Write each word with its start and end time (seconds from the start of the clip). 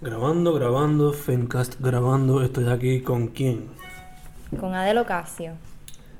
Grabando, 0.00 0.54
grabando, 0.54 1.12
Fencast 1.12 1.78
grabando. 1.80 2.42
Estoy 2.42 2.68
aquí 2.68 3.02
con 3.02 3.28
quién? 3.28 3.68
Con 4.58 4.74
Adel 4.74 4.98
Ocasio, 4.98 5.52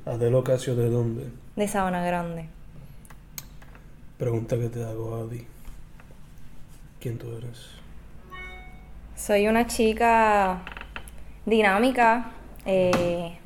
Adel 0.05 0.35
Ocasio, 0.35 0.75
¿de 0.75 0.89
dónde? 0.89 1.29
de 1.55 1.67
Sabana 1.67 2.03
Grande. 2.05 2.45
Pregunta 4.17 4.57
que 4.57 4.69
te 4.69 4.83
hago, 4.83 5.15
Adi. 5.15 5.45
¿Quién 6.99 7.17
tú 7.17 7.27
eres? 7.35 7.71
Soy 9.15 9.47
una 9.47 9.67
chica 9.67 10.61
dinámica. 11.45 12.31
eh, 12.65 13.37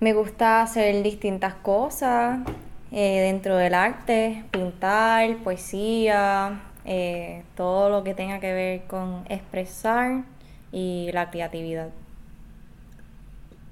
me 0.00 0.12
gusta 0.14 0.62
hacer 0.62 1.00
distintas 1.04 1.54
cosas 1.54 2.40
eh, 2.90 3.20
dentro 3.20 3.56
del 3.56 3.72
arte, 3.74 4.44
pintar, 4.50 5.36
poesía, 5.44 6.60
eh, 6.84 7.42
todo 7.56 7.88
lo 7.88 8.04
que 8.04 8.14
tenga 8.14 8.40
que 8.40 8.52
ver 8.52 8.82
con 8.82 9.24
expresar 9.28 10.24
y 10.72 11.10
la 11.12 11.30
creatividad. 11.30 11.90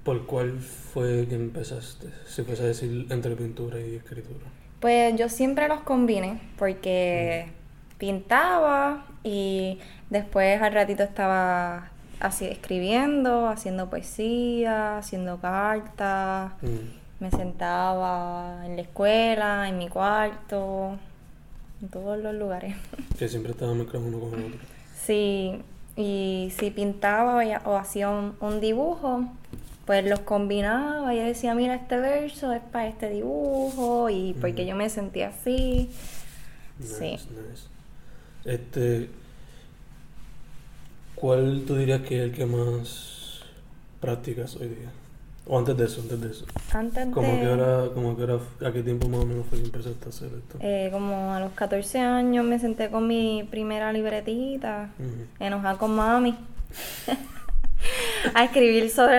¿Por 0.05 0.27
cuál 0.27 0.59
fue 0.59 1.27
que 1.29 1.35
empezaste? 1.35 2.09
Si 2.27 2.43
fuese 2.43 2.63
a 2.63 2.67
decir 2.67 3.07
entre 3.11 3.37
pintura 3.37 3.79
y 3.81 3.97
escritura. 3.97 4.47
Pues 4.81 5.15
yo 5.17 5.29
siempre 5.29 5.69
los 5.69 5.81
combiné 5.81 6.41
porque 6.59 7.49
pintaba 7.99 9.05
y 9.23 9.79
después 10.09 10.61
al 10.63 10.73
ratito 10.73 11.03
estaba 11.03 11.91
así 12.19 12.47
escribiendo, 12.47 13.49
haciendo 13.49 13.91
poesía, 13.91 14.99
haciendo 14.99 15.39
cartas. 15.39 16.53
Mm. 16.63 17.23
Me 17.23 17.31
sentaba 17.31 18.63
en 18.65 18.77
la 18.77 18.83
escuela, 18.83 19.69
en 19.69 19.77
mi 19.77 19.89
cuarto, 19.89 20.99
en 21.83 21.89
todos 21.89 22.19
los 22.19 22.35
lugares. 22.35 22.77
Que 23.19 23.29
siempre 23.29 23.53
estaba 23.53 23.75
mezclado 23.75 24.07
uno 24.07 24.21
con 24.21 24.35
otro. 24.35 24.59
Sí, 25.05 25.61
y 25.97 26.53
si 26.59 26.71
pintaba 26.71 27.43
o, 27.65 27.77
hacía 27.77 28.09
un, 28.11 28.35
un 28.41 28.61
dibujo, 28.61 29.25
pues 29.87 30.05
los 30.09 30.21
combinaba 30.21 31.13
y 31.15 31.19
decía, 31.19 31.55
mira, 31.55 31.75
este 31.75 31.99
verso 31.99 32.53
es 32.53 32.63
para 32.63 32.87
este 32.89 33.11
dibujo 33.11 34.09
y 34.09 34.35
porque 34.41 34.65
yo 34.67 34.75
me 34.77 34.89
sentía 34.89 35.29
así. 35.29 35.91
Nice, 36.79 36.95
Sí. 36.99 37.05
nice. 37.31 37.67
Este. 38.45 39.11
¿Cuál 41.15 41.65
tú 41.67 41.77
dirías 41.77 42.01
que 42.03 42.17
es 42.19 42.23
el 42.25 42.33
que 42.33 42.47
más 42.47 43.41
practicas 44.01 44.57
hoy 44.57 44.69
día? 44.69 44.91
O 45.53 45.59
antes 45.59 45.77
de 45.77 45.85
eso, 45.85 46.01
antes 46.01 46.21
de 46.21 46.31
eso. 46.31 46.45
Antes 46.73 47.09
¿Cómo 47.13 47.33
de... 47.33 47.41
que 47.41 47.49
hora, 47.49 47.89
como 47.93 48.17
que 48.17 48.23
hora, 48.23 48.39
a 48.65 48.71
qué 48.71 48.85
tiempo 48.85 49.09
más 49.09 49.25
o 49.25 49.27
menos 49.27 49.45
fue 49.47 49.59
que 49.59 49.65
empezaste 49.65 50.07
a 50.07 50.09
hacer 50.09 50.29
esto? 50.29 50.59
Eh, 50.61 50.91
como 50.93 51.35
a 51.35 51.41
los 51.41 51.53
14 51.55 51.99
años 51.99 52.45
me 52.45 52.61
senté 52.61 52.89
con 52.89 53.09
mi 53.09 53.43
primera 53.51 53.93
libretita, 53.93 54.91
enojada 55.41 55.77
con 55.77 55.97
mami, 55.97 56.37
a 58.35 58.45
escribir 58.45 58.91
sobre 58.91 59.19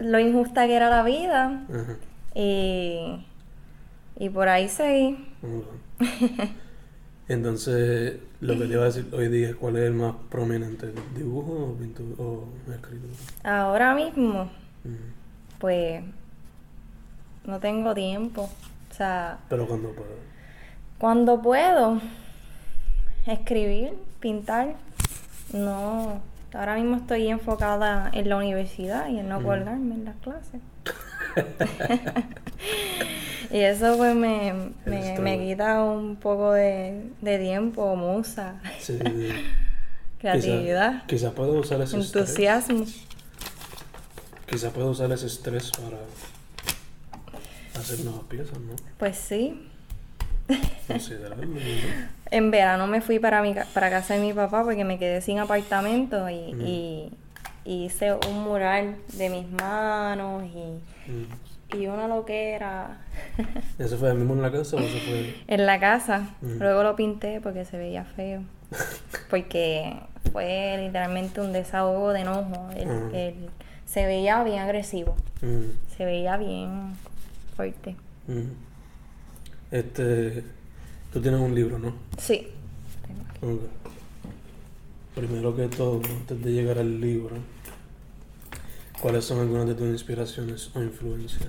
lo, 0.00 0.18
injusta 0.18 0.66
que 0.66 0.74
era 0.74 0.90
la 0.90 1.04
vida 1.04 1.62
y, 2.34 3.24
y 4.18 4.28
por 4.30 4.48
ahí 4.48 4.68
seguí. 4.68 5.28
Ok. 5.44 6.48
Entonces, 7.28 8.16
lo 8.40 8.54
que 8.54 8.64
te 8.64 8.72
iba 8.72 8.82
a 8.82 8.86
decir 8.86 9.06
hoy 9.12 9.28
día 9.28 9.50
es 9.50 9.54
cuál 9.54 9.76
es 9.76 9.84
el 9.84 9.92
más 9.92 10.16
prominente, 10.28 10.92
dibujo 11.14 11.52
o 11.52 11.74
pintura 11.76 12.14
o 12.18 12.48
escritura. 12.68 13.12
Ahora 13.44 13.94
mismo. 13.94 14.50
Pues, 15.58 16.02
no 17.44 17.58
tengo 17.60 17.94
tiempo. 17.94 18.48
O 18.90 18.94
sea, 18.94 19.38
Pero 19.48 19.66
cuando 19.66 19.90
puedas. 19.92 20.12
cuando 20.98 21.40
puedo 21.42 22.00
escribir, 23.26 23.94
pintar, 24.20 24.74
no. 25.52 26.20
Ahora 26.54 26.76
mismo 26.76 26.96
estoy 26.96 27.28
enfocada 27.28 28.10
en 28.12 28.28
la 28.28 28.36
universidad 28.36 29.08
y 29.08 29.18
en 29.18 29.28
no 29.28 29.40
Mm. 29.40 29.44
colgarme 29.44 29.94
en 29.96 30.04
las 30.06 30.16
clases. 30.16 30.60
y 33.50 33.58
eso 33.58 33.96
pues 33.96 34.14
me, 34.14 34.72
me, 34.86 35.18
me 35.18 35.38
quita 35.38 35.82
un 35.82 36.16
poco 36.16 36.52
de, 36.52 37.10
de 37.20 37.38
tiempo, 37.38 37.94
musa, 37.96 38.60
Sí, 38.80 38.98
sí, 38.98 39.04
sí. 39.04 39.28
creatividad, 40.20 41.04
Quizás 41.06 41.06
quizá 41.06 41.30
puedo 41.32 41.52
usar 41.60 41.80
ese 41.82 41.98
estrés. 41.98 42.24
entusiasmo. 42.30 42.84
Quizás 44.48 44.72
puedo 44.72 44.90
usar 44.90 45.10
ese 45.12 45.26
estrés 45.26 45.70
para 45.72 45.98
hacer 47.80 48.00
nuevas 48.04 48.24
piezas, 48.24 48.58
¿no? 48.58 48.74
Pues 48.98 49.16
sí. 49.16 49.68
En 52.30 52.50
verano 52.50 52.86
me 52.86 53.00
fui 53.00 53.18
para, 53.18 53.40
mi, 53.42 53.54
para 53.74 53.88
casa 53.90 54.14
de 54.14 54.20
mi 54.20 54.32
papá 54.34 54.62
porque 54.62 54.84
me 54.84 54.98
quedé 54.98 55.20
sin 55.22 55.38
apartamento 55.38 56.28
y, 56.28 56.52
Mm. 56.54 56.60
y- 56.66 57.10
y 57.64 57.84
hice 57.84 58.12
un 58.14 58.42
mural 58.44 58.96
de 59.14 59.28
mis 59.30 59.50
manos 59.50 60.44
y, 60.44 61.10
Mm. 61.10 61.78
y 61.78 61.86
una 61.86 62.06
loquera 62.08 62.98
¿Eso 63.78 63.96
fue 63.98 64.12
mismo 64.14 64.34
en 64.34 64.42
la 64.42 64.50
casa 64.52 64.76
o 64.76 64.80
eso 64.80 64.98
fue...? 65.06 65.34
en 65.46 65.66
la 65.66 65.78
casa. 65.80 66.28
Mm. 66.42 66.58
Luego 66.58 66.82
lo 66.82 66.96
pinté 66.96 67.40
porque 67.42 67.64
se 67.64 67.76
veía 67.78 68.04
feo. 68.04 68.42
Porque 69.30 69.98
fue 70.32 70.76
literalmente 70.84 71.40
un 71.40 71.52
desahogo 71.54 72.12
de 72.12 72.20
enojo. 72.20 72.68
El- 72.76 73.14
el- 73.14 73.50
se 73.90 74.04
veía 74.06 74.42
bien 74.44 74.58
agresivo. 74.60 75.16
Mm, 75.40 75.70
Se 75.96 76.04
veía 76.04 76.36
bien 76.36 76.92
fuerte. 77.56 77.96
mm. 78.26 78.42
Este... 79.70 80.44
Tú 81.12 81.22
tienes 81.22 81.40
un 81.40 81.54
libro, 81.54 81.78
¿no? 81.78 81.94
Sí. 82.18 82.48
Tengo 83.06 83.22
aquí. 83.30 83.64
Ok. 83.64 83.70
Primero 85.14 85.56
que 85.56 85.68
todo, 85.68 86.02
antes 86.04 86.42
de 86.44 86.52
llegar 86.52 86.78
al 86.78 87.00
libro, 87.00 87.36
¿cuáles 89.00 89.24
son 89.24 89.40
algunas 89.40 89.66
de 89.66 89.74
tus 89.74 89.86
inspiraciones 89.88 90.70
o 90.76 90.82
influencias? 90.82 91.48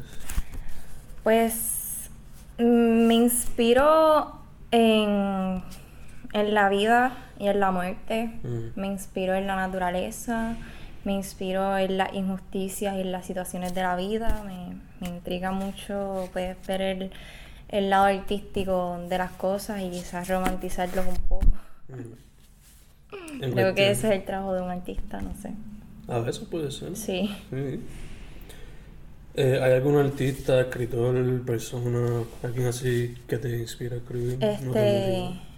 Pues 1.23 2.09
mm, 2.57 2.63
me 3.07 3.15
inspiro 3.15 4.31
en, 4.71 5.61
en 6.33 6.53
la 6.53 6.69
vida 6.69 7.17
y 7.37 7.47
en 7.47 7.59
la 7.59 7.71
muerte. 7.71 8.39
Mm. 8.43 8.79
Me 8.79 8.87
inspiro 8.87 9.35
en 9.35 9.45
la 9.45 9.57
naturaleza. 9.57 10.55
Me 11.09 11.15
inspiro 11.15 11.77
en 11.77 11.97
las 11.97 12.13
injusticias 12.13 12.95
y 12.95 13.01
en 13.01 13.11
las 13.11 13.25
situaciones 13.25 13.73
de 13.73 13.81
la 13.81 13.95
vida. 13.95 14.43
Me, 14.45 14.59
me 14.99 15.07
intriga 15.15 15.51
mucho 15.51 16.29
pues, 16.33 16.55
ver 16.67 16.81
el, 16.81 17.11
el 17.69 17.89
lado 17.89 18.05
artístico 18.05 18.99
de 19.09 19.17
las 19.17 19.31
cosas 19.31 19.81
y 19.81 19.89
quizás 19.89 20.27
romantizarlos 20.27 21.05
un 21.07 21.17
poco. 21.27 21.47
Mm. 21.87 22.13
Creo 23.51 23.73
que 23.75 23.91
ese 23.91 24.07
es 24.07 24.13
el 24.13 24.25
trabajo 24.25 24.53
de 24.53 24.61
un 24.61 24.69
artista, 24.69 25.21
no 25.21 25.33
sé. 25.35 25.51
A 26.07 26.19
veces 26.19 26.45
puede 26.47 26.71
ser. 26.71 26.95
Sí. 26.95 27.29
Sí. 27.49 27.79
Eh, 29.33 29.59
¿Hay 29.61 29.73
algún 29.73 29.97
artista, 29.97 30.59
escritor, 30.61 31.43
persona, 31.45 32.27
alguien 32.43 32.67
así 32.67 33.15
que 33.27 33.37
te 33.37 33.57
inspira 33.59 33.95
a 33.95 33.99
escribir? 33.99 34.39
No 34.59 34.77
te 34.77 34.89
Este, 34.89 34.89
motiva. 34.91 35.48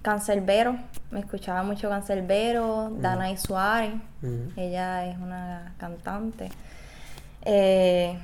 Cancelbero, 0.00 0.76
me 1.10 1.20
escuchaba 1.20 1.62
mucho 1.62 1.88
Cancelbero, 1.88 2.90
Dana 2.98 3.36
Suárez, 3.36 3.94
Ujú. 4.22 4.52
ella 4.56 5.06
es 5.06 5.18
una 5.18 5.74
cantante. 5.78 6.50
Eh, 7.44 8.16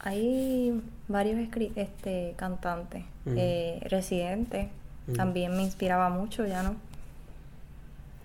hay 0.00 0.82
varios 1.08 1.48
este, 1.76 2.34
cantantes, 2.36 3.04
eh, 3.26 3.80
Residente, 3.88 4.68
Ujú. 5.06 5.16
también 5.16 5.56
me 5.56 5.62
inspiraba 5.62 6.10
mucho, 6.10 6.46
ya 6.46 6.62
no, 6.62 6.76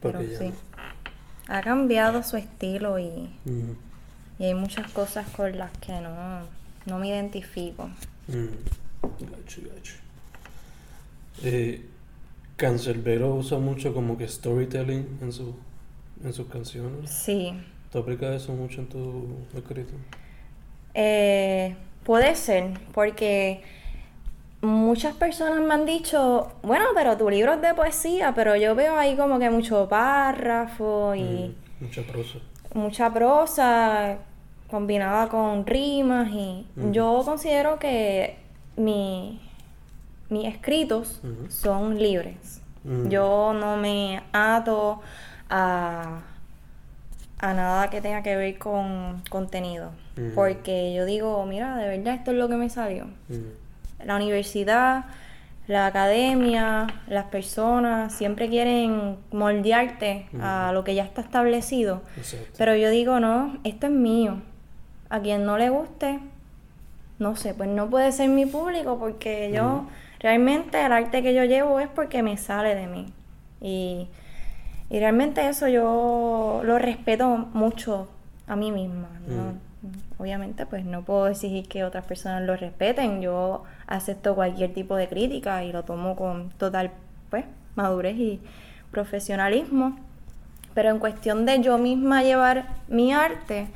pero 0.01 0.21
ya 0.21 0.37
sí. 0.37 0.45
no. 0.49 1.55
Ha 1.55 1.61
cambiado 1.61 2.21
su 2.21 2.37
estilo 2.37 2.99
y, 2.99 3.29
y 4.37 4.43
hay 4.43 4.53
muchas 4.53 4.91
cosas 4.91 5.27
con 5.29 5.57
las 5.57 5.71
que 5.79 5.99
no, 5.99 6.41
no 6.85 6.99
me 6.99 7.07
identifico. 7.07 7.89
Mm. 8.27 8.45
Gacho, 9.01 9.61
gacho. 9.73 9.93
Eh, 11.43 11.85
Cancerbero 12.57 13.33
usa 13.35 13.57
mucho 13.57 13.93
como 13.93 14.17
que 14.17 14.27
storytelling 14.27 15.19
en, 15.21 15.31
su, 15.31 15.55
en 16.23 16.33
sus 16.33 16.47
canciones. 16.47 17.09
Sí, 17.09 17.53
¿Tú 17.91 17.99
aplicas 17.99 18.43
eso 18.43 18.53
mucho 18.53 18.81
en 18.81 18.87
tu 18.87 19.25
escrito? 19.55 19.93
Eh, 20.93 21.75
puede 22.03 22.35
ser, 22.35 22.71
porque 22.93 23.61
muchas 24.61 25.15
personas 25.15 25.59
me 25.61 25.73
han 25.73 25.85
dicho, 25.85 26.51
bueno, 26.61 26.85
pero 26.93 27.17
tu 27.17 27.29
libro 27.29 27.53
es 27.53 27.61
de 27.61 27.73
poesía, 27.73 28.33
pero 28.35 28.55
yo 28.57 28.75
veo 28.75 28.97
ahí 28.97 29.15
como 29.15 29.39
que 29.39 29.49
mucho 29.49 29.87
párrafo 29.87 31.15
y 31.15 31.55
Mm, 31.79 31.83
Mucha 31.85 32.01
prosa. 32.03 32.39
mucha 32.73 33.13
prosa 33.13 34.17
combinada 34.69 35.29
con 35.29 35.65
rimas 35.65 36.29
y 36.31 36.65
yo 36.91 37.21
considero 37.23 37.79
que 37.79 38.35
mi- 38.75 39.39
mis 40.29 40.45
escritos 40.45 41.21
son 41.49 41.97
libres. 41.97 42.61
Yo 43.09 43.53
no 43.53 43.77
me 43.77 44.23
ato 44.31 45.01
a, 45.49 46.21
a 47.39 47.53
nada 47.53 47.89
que 47.89 48.01
tenga 48.01 48.23
que 48.23 48.35
ver 48.35 48.57
con 48.57 49.21
contenido. 49.29 49.91
Porque 50.35 50.93
yo 50.93 51.05
digo, 51.05 51.45
mira, 51.45 51.77
de 51.77 51.87
verdad 51.87 52.15
esto 52.15 52.31
es 52.31 52.37
lo 52.37 52.49
que 52.49 52.55
me 52.55 52.69
salió. 52.69 53.07
La 54.03 54.15
universidad 54.15 55.05
la 55.69 55.85
academia, 55.85 56.87
las 57.07 57.25
personas 57.25 58.11
siempre 58.11 58.49
quieren 58.49 59.17
moldearte 59.31 60.25
a 60.41 60.71
lo 60.73 60.83
que 60.83 60.95
ya 60.95 61.03
está 61.03 61.21
establecido. 61.21 62.01
Exacto. 62.17 62.55
Pero 62.57 62.75
yo 62.75 62.89
digo, 62.89 63.19
no, 63.19 63.55
esto 63.63 63.85
es 63.85 63.93
mío. 63.93 64.41
A 65.09 65.19
quien 65.19 65.45
no 65.45 65.59
le 65.59 65.69
guste, 65.69 66.21
no 67.19 67.35
sé, 67.35 67.53
pues 67.53 67.69
no 67.69 67.87
puede 67.87 68.11
ser 68.11 68.29
mi 68.29 68.47
público 68.47 68.97
porque 68.97 69.51
yo 69.53 69.85
realmente 70.19 70.83
el 70.83 70.91
arte 70.91 71.21
que 71.23 71.33
yo 71.33 71.43
llevo 71.45 71.79
es 71.79 71.87
porque 71.87 72.23
me 72.23 72.37
sale 72.37 72.75
de 72.75 72.87
mí. 72.87 73.05
Y, 73.61 74.07
y 74.89 74.99
realmente 74.99 75.47
eso 75.47 75.67
yo 75.67 76.61
lo 76.63 76.79
respeto 76.79 77.27
mucho 77.53 78.07
a 78.47 78.55
mí 78.55 78.71
misma. 78.71 79.09
¿no? 79.27 79.53
Obviamente 80.17 80.65
pues 80.65 80.83
no 80.83 81.03
puedo 81.03 81.27
exigir 81.27 81.67
que 81.67 81.83
otras 81.83 82.05
personas 82.05 82.43
lo 82.43 82.55
respeten. 82.55 83.21
Yo 83.21 83.63
acepto 83.87 84.35
cualquier 84.35 84.73
tipo 84.73 84.95
de 84.95 85.07
crítica 85.07 85.63
y 85.63 85.71
lo 85.71 85.83
tomo 85.83 86.15
con 86.15 86.49
total 86.51 86.91
pues 87.29 87.45
madurez 87.75 88.17
y 88.17 88.41
profesionalismo. 88.91 89.97
Pero 90.73 90.89
en 90.89 90.99
cuestión 90.99 91.45
de 91.45 91.61
yo 91.61 91.77
misma 91.77 92.23
llevar 92.23 92.67
mi 92.87 93.13
arte, 93.13 93.67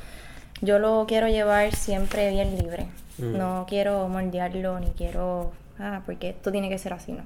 yo 0.62 0.80
lo 0.80 1.06
quiero 1.08 1.28
llevar 1.28 1.74
siempre 1.74 2.30
bien 2.30 2.58
libre. 2.58 2.88
Mm. 3.18 3.38
No 3.38 3.66
quiero 3.68 4.08
moldearlo 4.08 4.80
ni 4.80 4.88
quiero, 4.92 5.52
ah, 5.80 6.02
porque 6.06 6.30
esto 6.30 6.52
tiene 6.52 6.70
que 6.70 6.78
ser 6.78 6.94
así, 6.94 7.12
¿no? 7.12 7.24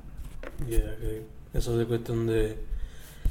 Yeah, 0.68 0.96
que 0.98 1.24
eso 1.54 1.80
es 1.80 1.88
cuestión 1.88 2.28
de... 2.28 2.58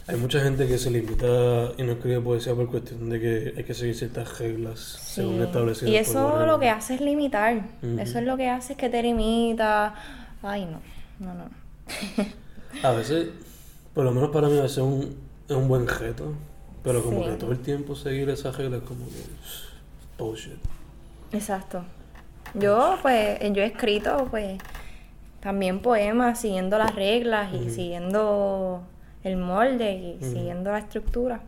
Hay 0.08 0.16
mucha 0.16 0.38
gente 0.40 0.68
que 0.68 0.78
se 0.78 0.90
limita 0.90 1.72
y 1.76 1.82
no 1.82 1.92
escribe 1.92 2.20
poesía 2.20 2.54
por 2.54 2.70
cuestión 2.70 3.08
de 3.10 3.20
que 3.20 3.54
hay 3.56 3.64
que 3.64 3.74
seguir 3.74 3.96
ciertas 3.96 4.38
reglas 4.38 4.78
según 4.78 5.42
establecidas. 5.42 5.90
Y 5.90 5.96
eso 5.96 6.46
lo 6.46 6.60
que 6.60 6.68
hace 6.68 6.94
es 6.94 7.00
limitar. 7.00 7.64
Eso 7.98 8.18
es 8.20 8.24
lo 8.24 8.36
que 8.36 8.48
hace 8.48 8.74
es 8.74 8.78
que 8.78 8.88
te 8.88 9.02
limita. 9.02 9.94
Ay, 10.42 10.64
no, 10.66 10.80
no, 11.18 11.34
no. 11.34 11.50
A 12.84 12.92
veces, 12.92 13.30
por 13.94 14.04
lo 14.04 14.12
menos 14.12 14.30
para 14.30 14.46
mí, 14.48 14.58
a 14.58 14.62
veces 14.62 14.78
es 14.78 14.84
un, 14.84 15.16
es 15.48 15.56
un 15.56 15.66
buen 15.66 15.88
reto. 15.88 16.34
Pero 16.84 17.02
como 17.02 17.24
Sí. 17.24 17.30
que 17.30 17.36
todo 17.36 17.50
el 17.50 17.58
tiempo 17.58 17.96
seguir 17.96 18.28
esas 18.30 18.56
reglas 18.56 18.82
es 18.82 18.88
como 18.88 19.06
que... 19.06 20.22
Bullshit. 20.22 20.58
Exacto. 21.32 21.84
Yo, 22.54 22.96
pues, 23.02 23.40
yo 23.40 23.60
he 23.62 23.66
escrito, 23.66 24.28
pues, 24.30 24.56
también 25.40 25.80
poemas 25.80 26.40
siguiendo 26.40 26.78
las 26.78 26.94
reglas 26.94 27.52
y 27.52 27.70
siguiendo 27.70 28.82
el 29.24 29.36
molde 29.36 29.92
y 29.92 30.18
siguiendo 30.24 30.72
la 30.72 30.78
estructura. 30.78 31.40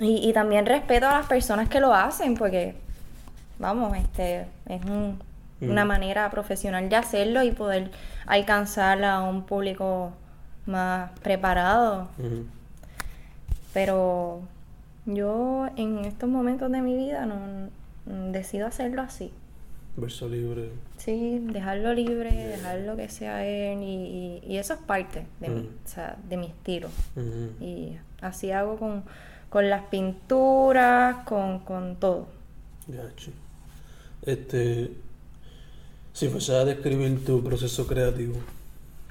Y, 0.00 0.28
y 0.28 0.32
también 0.32 0.66
respeto 0.66 1.08
a 1.08 1.12
las 1.12 1.26
personas 1.26 1.68
que 1.68 1.80
lo 1.80 1.94
hacen, 1.94 2.34
porque, 2.36 2.74
vamos, 3.58 3.96
este, 3.96 4.46
es 4.68 4.84
un- 4.84 5.18
una 5.70 5.86
manera 5.86 6.28
profesional 6.30 6.88
de 6.90 6.96
hacerlo 6.96 7.42
y 7.42 7.50
poder 7.50 7.90
alcanzar 8.26 9.02
a 9.04 9.20
un 9.22 9.44
público 9.44 10.12
más 10.66 11.10
preparado. 11.20 12.08
Pero 13.72 14.42
yo 15.06 15.68
en 15.76 16.04
estos 16.04 16.28
momentos 16.28 16.70
de 16.70 16.82
mi 16.82 16.94
vida 16.94 17.24
no 17.26 17.70
decido 18.32 18.66
hacerlo 18.66 19.02
así. 19.02 19.32
Verso 19.96 20.28
libre. 20.28 20.70
Sí, 20.98 21.38
dejarlo 21.40 21.94
libre, 21.94 22.30
dejarlo 22.30 22.96
que 22.96 23.08
sea 23.08 23.46
él 23.46 23.82
y, 23.82 24.40
y- 24.44 24.52
y 24.52 24.56
eso 24.58 24.74
es 24.74 24.80
parte 24.80 25.26
de 25.40 25.48
mí, 25.48 25.60
Mm. 25.62 25.84
o 25.84 25.88
sea, 25.88 26.16
de 26.28 26.36
mi 26.36 26.46
estilo. 26.48 26.88
Ujú. 27.16 27.64
Y 27.64 27.96
así 28.20 28.50
hago 28.52 28.76
con, 28.76 29.04
con 29.48 29.70
las 29.70 29.84
pinturas, 29.84 31.24
con, 31.24 31.60
con 31.60 31.96
todo. 31.96 32.26
Gacho. 32.88 33.30
Este, 34.22 34.90
si 36.12 36.28
fuese 36.28 36.54
a 36.56 36.64
describir 36.66 37.24
tu 37.24 37.42
proceso 37.42 37.86
creativo, 37.86 38.34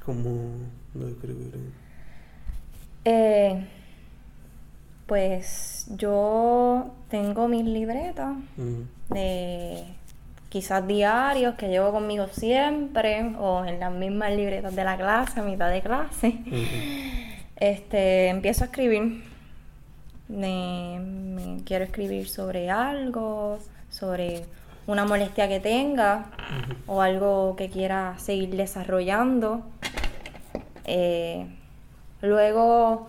¿cómo 0.05 0.51
lo 0.93 1.07
describirías? 1.07 1.55
Eh, 3.05 3.65
pues 5.07 5.85
yo 5.97 6.91
tengo 7.09 7.47
mis 7.47 7.65
libretas 7.65 8.35
Ujú. 8.57 8.85
de 9.13 9.83
quizás 10.49 10.87
diarios 10.87 11.55
que 11.55 11.67
llevo 11.67 11.91
conmigo 11.91 12.27
siempre 12.27 13.35
o 13.39 13.65
en 13.65 13.79
las 13.79 13.91
mismas 13.91 14.33
libretas 14.33 14.75
de 14.75 14.83
la 14.83 14.97
clase, 14.97 15.39
a 15.39 15.43
mitad 15.43 15.69
de 15.69 15.81
clase. 15.81 16.39
Este, 17.57 18.27
empiezo 18.27 18.65
a 18.65 18.67
escribir. 18.67 19.23
Me, 20.27 20.99
me 20.99 21.63
quiero 21.63 21.85
escribir 21.85 22.27
sobre 22.27 22.69
algo, 22.69 23.59
sobre 23.89 24.43
una 24.87 25.05
molestia 25.05 25.47
que 25.47 25.59
tenga 25.59 26.25
o 26.85 27.01
algo 27.01 27.55
que 27.55 27.69
quiera 27.69 28.15
seguir 28.17 28.55
desarrollando. 28.55 29.63
Eh, 30.85 31.47
luego 32.21 33.07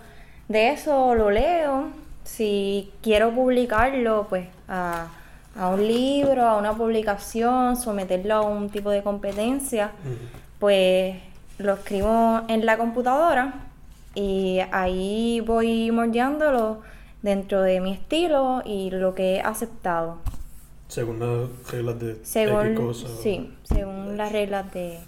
de 0.48 0.70
eso 0.70 1.14
lo 1.14 1.30
leo. 1.30 1.90
Si 2.24 2.92
quiero 3.02 3.30
publicarlo, 3.32 4.26
pues 4.28 4.48
a, 4.68 5.08
a 5.58 5.68
un 5.68 5.86
libro, 5.86 6.42
a 6.42 6.56
una 6.56 6.72
publicación, 6.74 7.76
someterlo 7.76 8.34
a 8.34 8.40
un 8.42 8.68
tipo 8.70 8.90
de 8.90 9.02
competencia, 9.02 9.92
pues 10.58 11.16
lo 11.58 11.74
escribo 11.74 12.42
en 12.48 12.66
la 12.66 12.76
computadora 12.76 13.66
y 14.14 14.60
ahí 14.72 15.40
voy 15.40 15.90
moldeándolo 15.90 16.82
dentro 17.22 17.62
de 17.62 17.80
mi 17.80 17.92
estilo 17.92 18.62
y 18.64 18.90
lo 18.90 19.14
que 19.14 19.36
he 19.36 19.40
aceptado. 19.40 20.18
Según 20.88 21.18
las 21.18 21.72
reglas 21.72 21.98
de 21.98 22.18
Según, 22.22 22.74
cosa. 22.74 23.08
sí, 23.22 23.52
según 23.64 24.16
las 24.16 24.30
reglas 24.32 24.72
de... 24.72 24.98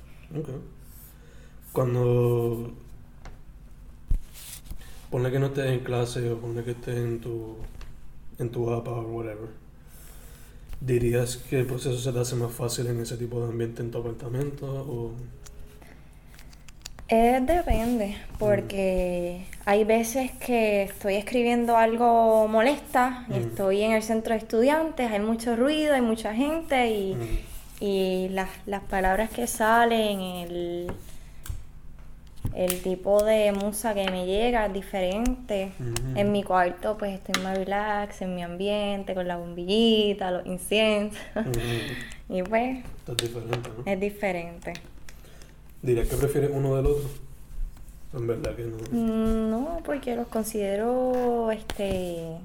Cuando. 1.72 2.72
Ponle 5.10 5.30
que 5.30 5.38
no 5.38 5.46
estés 5.46 5.66
en 5.66 5.80
clase 5.80 6.30
o 6.32 6.38
ponle 6.38 6.64
que 6.64 6.72
estés 6.72 6.96
en 6.96 7.20
tu. 7.20 7.56
en 8.38 8.50
tu 8.50 8.70
APA 8.70 8.90
o 8.90 9.02
whatever. 9.02 9.48
¿Dirías 10.80 11.36
que 11.36 11.58
el 11.60 11.66
proceso 11.66 11.98
se 11.98 12.12
te 12.12 12.18
hace 12.20 12.36
más 12.36 12.52
fácil 12.52 12.86
en 12.86 13.00
ese 13.00 13.16
tipo 13.16 13.40
de 13.40 13.48
ambiente 13.50 13.82
en 13.82 13.90
tu 13.90 13.98
apartamento? 13.98 14.66
O. 14.66 15.12
Eh, 17.08 17.40
depende, 17.42 18.16
porque 18.38 19.46
hay 19.64 19.84
veces 19.84 20.30
que 20.32 20.82
estoy 20.84 21.14
escribiendo 21.14 21.76
algo 21.76 22.46
molesta 22.48 23.24
y 23.30 23.32
Mm. 23.32 23.36
estoy 23.48 23.82
en 23.82 23.92
el 23.92 24.02
centro 24.02 24.34
de 24.34 24.38
estudiantes, 24.40 25.10
hay 25.10 25.20
mucho 25.20 25.56
ruido, 25.56 25.94
hay 25.94 26.02
mucha 26.02 26.34
gente 26.34 26.90
y, 26.90 27.14
Mm. 27.14 27.38
y 27.80 28.28
las, 28.28 28.50
las 28.66 28.82
palabras 28.84 29.30
que 29.30 29.46
salen, 29.46 30.20
el, 30.20 30.92
el 32.58 32.82
tipo 32.82 33.22
de 33.22 33.52
musa 33.52 33.94
que 33.94 34.10
me 34.10 34.26
llega 34.26 34.66
es 34.66 34.72
diferente. 34.72 35.70
En 36.16 36.32
mi 36.32 36.42
cuarto 36.42 36.98
pues 36.98 37.14
estoy 37.14 37.40
más 37.42 37.56
relax, 37.56 38.20
en 38.22 38.34
mi 38.34 38.42
ambiente, 38.42 39.14
con 39.14 39.28
la 39.28 39.36
bombillita, 39.36 40.30
los 40.32 40.46
inciensos. 40.46 41.20
Y 42.30 42.42
pues 42.42 42.84
Esto 42.84 43.12
es 43.12 43.16
diferente, 43.16 43.70
¿no? 43.74 43.90
es 43.90 44.00
diferente. 44.00 44.72
¿Dirías 45.80 46.08
que 46.08 46.16
prefieres 46.16 46.50
uno 46.52 46.76
del 46.76 46.86
otro? 46.86 47.08
En 48.12 48.26
verdad 48.26 48.54
que 48.54 48.64
no. 48.64 48.76
Mm, 48.90 49.50
No, 49.50 49.80
porque 49.82 50.14
los 50.14 50.26
considero 50.26 51.50
este 51.52 52.36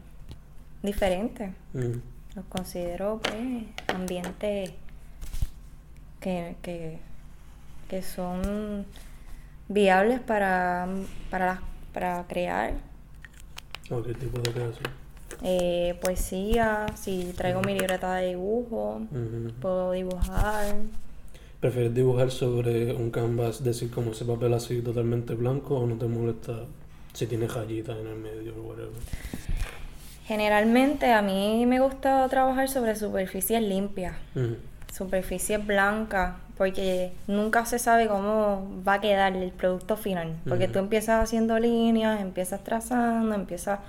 diferentes. 0.84 1.50
Los 1.74 2.46
considero 2.50 3.20
pues 3.22 3.66
ambientes 3.88 4.72
que, 6.22 6.56
que, 6.62 7.00
que 7.90 8.02
son 8.04 8.86
viables 9.68 10.20
para, 10.20 10.88
para, 11.30 11.46
las- 11.46 11.60
para 11.94 12.24
crear 12.28 12.74
¿O 13.90 14.02
qué 14.02 14.14
tipo 14.14 14.40
de 14.40 14.52
caso? 14.52 14.80
eh, 15.44 15.98
poesía, 16.02 16.86
si 16.96 17.34
traigo 17.36 17.62
mi 17.62 17.74
libreta 17.78 18.16
de 18.16 18.30
dibujo, 18.30 19.02
puedo 19.62 19.92
dibujar. 19.92 20.76
¿Prefieres 21.60 21.94
dibujar 21.94 22.30
sobre 22.32 22.94
un 22.94 23.10
canvas, 23.12 23.64
decir 23.64 23.90
como 23.92 24.12
ese 24.12 24.26
papel 24.26 24.54
así 24.54 24.82
totalmente 24.82 25.34
blanco 25.36 25.76
o 25.80 25.86
no 25.88 25.96
te 25.96 26.06
molesta 26.08 26.66
si 27.14 27.26
tiene 27.28 27.48
rayitas 27.48 27.98
en 27.98 28.08
el 28.08 28.16
medio 28.18 28.54
o 28.58 28.62
whatever? 28.64 28.92
Generalmente 30.26 31.12
a 31.12 31.22
mí 31.22 31.66
me 31.66 31.80
gusta 31.80 32.28
trabajar 32.30 32.70
sobre 32.70 32.96
superficies 32.96 33.62
limpias. 33.62 34.16
Superficies 34.94 35.66
blancas, 35.66 36.36
porque 36.58 37.12
nunca 37.28 37.66
se 37.66 37.80
sabe 37.80 38.08
cómo 38.08 38.68
va 38.88 38.96
a 38.96 39.02
quedar 39.02 39.36
el 39.36 39.52
producto 39.52 39.98
final. 39.98 40.36
Porque 40.48 40.66
Ujú. 40.66 40.74
tú 40.74 40.80
empiezas 40.80 41.24
haciendo 41.24 41.58
líneas, 41.60 42.22
empiezas 42.22 42.64
trazando, 42.64 43.34
empiezas... 43.34 43.80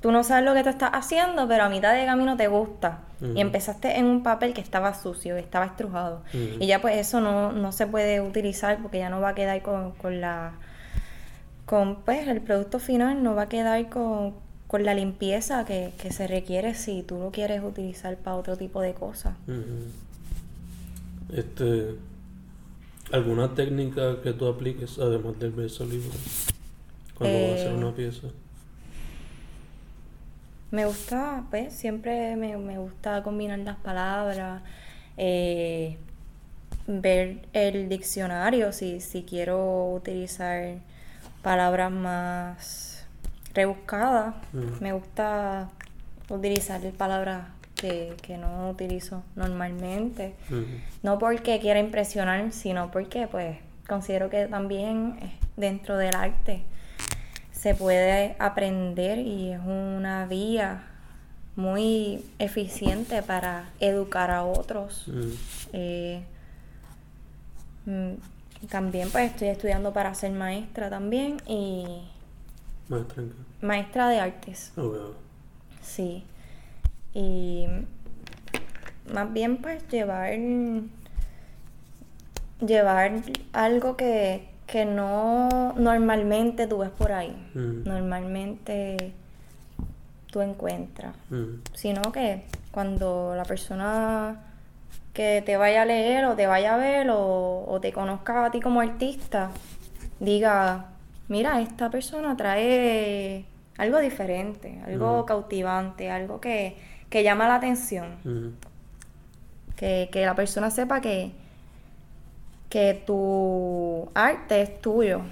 Tú 0.00 0.12
no 0.12 0.22
sabes 0.22 0.44
lo 0.44 0.52
que 0.54 0.62
tú 0.62 0.68
estás 0.68 0.90
haciendo, 0.92 1.48
pero 1.48 1.64
a 1.64 1.68
mitad 1.68 1.94
de 1.94 2.04
camino 2.04 2.36
te 2.36 2.48
gusta. 2.48 2.98
Y 3.34 3.40
empezaste 3.40 3.96
en 3.96 4.04
un 4.04 4.22
papel 4.22 4.52
que 4.52 4.60
estaba 4.60 4.92
sucio, 4.92 5.34
que 5.34 5.40
estaba 5.40 5.64
estrujado. 5.64 6.20
Y 6.60 6.66
ya 6.66 6.82
pues 6.82 6.98
eso 6.98 7.20
no, 7.20 7.50
no 7.52 7.72
se 7.72 7.86
puede 7.86 8.20
utilizar 8.20 8.78
porque 8.82 8.98
ya 8.98 9.08
no 9.08 9.20
va 9.20 9.30
a 9.30 9.34
quedar 9.34 9.62
con, 9.62 9.92
con 9.92 10.20
la... 10.20 10.52
Con 11.64 11.96
pues 12.02 12.28
el 12.28 12.42
producto 12.42 12.78
final 12.78 13.22
no 13.22 13.34
va 13.34 13.42
a 13.42 13.48
quedar 13.48 13.88
con, 13.88 14.34
con 14.66 14.84
la 14.84 14.94
limpieza 14.94 15.64
que, 15.64 15.92
que 16.00 16.12
se 16.12 16.26
requiere 16.26 16.74
si 16.74 17.02
tú 17.02 17.18
lo 17.18 17.30
quieres 17.32 17.62
utilizar 17.62 18.16
para 18.16 18.36
otro 18.36 18.56
tipo 18.56 18.80
de 18.82 18.92
cosas. 18.94 19.34
Este. 21.28 21.98
¿Alguna 23.10 23.52
técnica 23.54 24.20
que 24.22 24.32
tú 24.32 24.46
apliques 24.46 24.98
además 25.00 25.38
del 25.40 25.50
verso 25.52 25.84
libre 25.84 26.20
cuando 27.14 27.40
vas 27.40 27.52
a 27.52 27.54
hacer 27.54 27.72
Eh, 27.72 27.74
una 27.74 27.94
pieza? 27.94 28.28
Me 30.70 30.84
gusta, 30.84 31.44
pues, 31.50 31.72
siempre 31.74 32.36
me, 32.36 32.56
me 32.58 32.78
gusta 32.78 33.22
combinar 33.22 33.58
las 33.60 33.76
palabras, 33.76 34.62
eh, 35.16 35.98
ver 36.86 37.48
el 37.52 37.88
diccionario 37.88 38.72
si, 38.72 39.00
si 39.00 39.24
quiero 39.24 39.92
utilizar 39.94 40.78
palabras 41.42 41.92
más 41.92 43.06
rebuscadas. 43.54 44.34
Mm. 44.52 44.80
Me 44.80 44.92
gusta 44.92 45.70
utilizar 46.30 46.80
palabras 46.92 47.48
que, 47.76 48.14
que 48.22 48.36
no 48.38 48.70
utilizo 48.70 49.22
normalmente. 49.36 50.34
No 51.02 51.18
porque 51.18 51.60
quiera 51.60 51.78
impresionar, 51.78 52.52
sino 52.52 52.90
porque 52.90 53.28
pues 53.28 53.58
considero 53.86 54.28
que 54.30 54.46
también 54.46 55.18
eh, 55.22 55.32
dentro 55.56 55.96
del 55.96 56.14
arte 56.16 56.62
se 57.52 57.74
puede 57.74 58.36
aprender 58.38 59.18
y 59.18 59.52
es 59.52 59.60
una 59.60 60.26
vía 60.26 60.82
muy 61.54 62.24
eficiente 62.38 63.22
para 63.22 63.70
educar 63.80 64.30
a 64.30 64.44
otros. 64.44 65.06
Eh, 65.72 66.22
mm, 67.86 68.12
también 68.68 69.10
pues 69.10 69.30
estoy 69.32 69.48
estudiando 69.48 69.92
para 69.92 70.14
ser 70.14 70.32
maestra 70.32 70.90
también 70.90 71.38
y 71.46 72.02
Maestra 72.88 73.22
en 73.22 73.30
qué? 73.30 73.66
maestra 73.66 74.08
de 74.08 74.20
artes. 74.20 74.72
Ok, 74.76 74.94
ok. 74.94 75.16
Sí. 75.82 76.24
Y 77.16 77.66
más 79.10 79.32
bien 79.32 79.56
pues 79.56 79.88
llevar 79.88 80.34
llevar 82.60 83.12
algo 83.54 83.96
que, 83.96 84.48
que 84.66 84.84
no 84.84 85.72
normalmente 85.78 86.66
tú 86.66 86.78
ves 86.78 86.90
por 86.90 87.12
ahí. 87.12 87.34
Mm. 87.54 87.84
Normalmente 87.88 89.14
tú 90.30 90.42
encuentras. 90.42 91.14
Mm. 91.30 91.62
Sino 91.72 92.12
que 92.12 92.42
cuando 92.70 93.34
la 93.34 93.44
persona 93.44 94.42
que 95.14 95.42
te 95.44 95.56
vaya 95.56 95.82
a 95.82 95.84
leer 95.86 96.26
o 96.26 96.34
te 96.34 96.46
vaya 96.46 96.74
a 96.74 96.76
ver 96.76 97.08
o, 97.08 97.64
o 97.66 97.80
te 97.80 97.92
conozca 97.92 98.44
a 98.44 98.50
ti 98.50 98.60
como 98.60 98.82
artista, 98.82 99.50
diga, 100.20 100.88
mira, 101.28 101.62
esta 101.62 101.88
persona 101.88 102.36
trae 102.36 103.46
algo 103.78 103.98
diferente, 104.00 104.78
algo 104.86 105.18
Ujú. 105.18 105.26
cautivante, 105.26 106.10
algo 106.10 106.40
que, 106.40 106.76
que 107.16 107.22
llama 107.22 107.48
la 107.48 107.54
atención. 107.54 108.54
Que, 109.74 110.10
que 110.12 110.26
la 110.26 110.34
persona 110.34 110.70
sepa 110.70 111.00
que, 111.00 111.32
que 112.68 113.02
tu 113.06 114.10
arte 114.12 114.60
es 114.60 114.82
tuyo. 114.82 115.22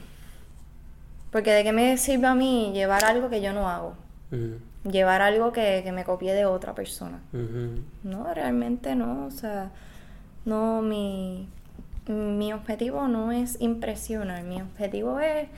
Porque 1.31 1.51
de 1.51 1.63
qué 1.63 1.73
me 1.75 1.99
sirve 1.99 2.27
a 2.27 2.35
mí 2.35 2.71
llevar 2.73 3.05
algo 3.05 3.29
que 3.29 3.43
yo 3.43 3.53
no 3.53 3.69
hago, 3.69 3.97
llevar 4.91 5.21
algo 5.21 5.53
que, 5.53 5.83
que 5.85 5.93
me 5.93 6.05
copié 6.05 6.33
de 6.33 6.47
otra 6.47 6.75
persona. 6.75 7.21
No, 8.03 8.33
realmente 8.33 8.95
no, 8.95 9.27
o 9.27 9.31
sea, 9.31 9.71
no, 10.47 10.81
mi, 10.81 11.51
mi 12.09 12.55
objetivo 12.55 13.09
no 13.09 13.31
es 13.31 13.61
impresionar, 13.61 14.43
mi 14.45 14.63
objetivo 14.63 15.21
es 15.21 15.49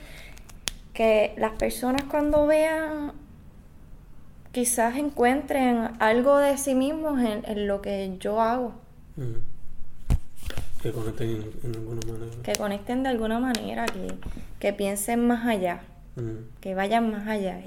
que 0.93 1.33
las 1.37 1.53
personas 1.53 2.03
cuando 2.09 2.47
vean 2.47 3.13
quizás 4.61 4.95
encuentren 4.97 5.89
algo 5.99 6.39
de 6.39 6.57
sí 6.57 6.73
mismos 6.73 7.19
en, 7.21 7.43
en 7.45 7.67
lo 7.67 7.79
que 7.79 8.15
yo 8.19 8.41
hago. 8.41 8.71
Que 10.81 10.91
conecten 10.91 11.29
en, 11.29 11.43
en 11.63 11.75
alguna 11.75 12.01
manera. 12.11 12.41
que 12.43 12.53
conecten 12.53 13.03
de 13.03 13.09
alguna 13.09 13.39
manera, 13.39 13.85
que, 13.85 14.07
que 14.59 14.73
piensen 14.73 15.27
más 15.27 15.45
allá, 15.45 15.81
que 16.59 16.73
vayan 16.73 17.11
más 17.11 17.27
allá. 17.27 17.59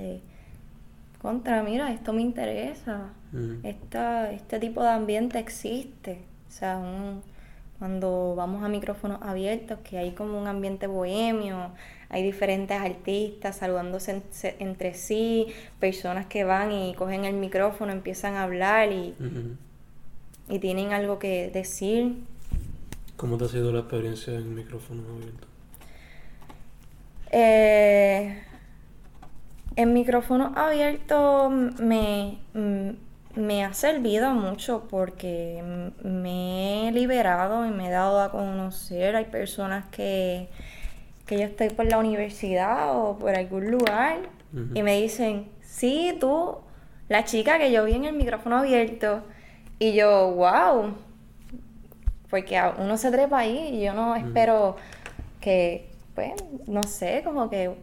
contra, 1.22 1.62
mira, 1.62 1.92
esto 1.92 2.12
me 2.12 2.22
interesa, 2.22 3.02
esta, 3.62 4.32
este 4.32 4.58
tipo 4.58 4.82
de 4.82 4.88
ambiente 4.88 5.38
existe. 5.38 6.22
O 6.48 6.52
sea, 6.52 6.78
un- 6.78 7.22
cuando 7.78 8.34
vamos 8.36 8.64
a 8.64 8.68
micrófonos 8.68 9.22
abiertos, 9.22 9.78
que 9.84 9.96
hay 9.98 10.10
como 10.10 10.40
un 10.40 10.48
ambiente 10.48 10.88
bohemio, 10.88 11.70
hay 12.10 12.22
diferentes 12.22 12.78
artistas 12.80 13.56
saludándose 13.56 14.10
en- 14.12 14.22
se- 14.30 14.56
entre 14.58 14.94
sí, 14.94 15.46
personas 15.78 16.26
que 16.26 16.44
van 16.44 16.72
y 16.72 16.94
cogen 16.94 17.24
el 17.24 17.34
micrófono, 17.34 17.92
empiezan 17.92 18.34
a 18.34 18.42
hablar 18.44 18.92
y, 18.92 19.14
y 20.48 20.58
tienen 20.58 20.92
algo 20.92 21.18
que 21.18 21.50
decir. 21.52 22.16
¿Cómo 23.16 23.36
te 23.38 23.44
ha 23.44 23.48
sido 23.48 23.72
la 23.72 23.80
experiencia 23.80 24.34
en 24.34 24.54
micrófonos 24.54 25.04
abiertos? 25.08 25.48
Eh, 27.32 28.42
en 29.76 29.92
micrófono 29.92 30.52
abierto 30.56 31.48
me, 31.50 32.38
me 33.36 33.64
ha 33.64 33.72
servido 33.72 34.32
mucho 34.32 34.86
porque 34.90 35.62
me 36.02 36.88
he 36.88 36.92
liberado 36.92 37.64
y 37.66 37.70
me 37.70 37.86
he 37.86 37.90
dado 37.90 38.20
a 38.20 38.30
conocer. 38.32 39.14
Hay 39.16 39.26
personas 39.26 39.84
que, 39.90 40.48
que 41.30 41.38
yo 41.38 41.44
estoy 41.44 41.70
por 41.70 41.86
la 41.86 41.96
universidad 41.98 42.96
o 42.96 43.16
por 43.16 43.36
algún 43.36 43.70
lugar 43.70 44.18
y 44.74 44.82
me 44.82 45.00
dicen, 45.00 45.46
sí, 45.62 46.16
tú, 46.18 46.56
la 47.08 47.24
chica 47.24 47.56
que 47.56 47.70
yo 47.70 47.84
vi 47.84 47.92
en 47.92 48.04
el 48.04 48.16
micrófono 48.16 48.58
abierto. 48.58 49.22
Y 49.78 49.92
yo, 49.92 50.32
wow, 50.32 50.92
porque 52.28 52.60
uno 52.78 52.96
se 52.96 53.12
trepa 53.12 53.38
ahí 53.38 53.76
y 53.76 53.84
yo 53.84 53.94
no 53.94 54.16
espero 54.16 54.74
que, 55.40 55.92
pues, 56.16 56.32
no 56.66 56.82
sé, 56.82 57.22
como 57.24 57.48
que 57.48 57.76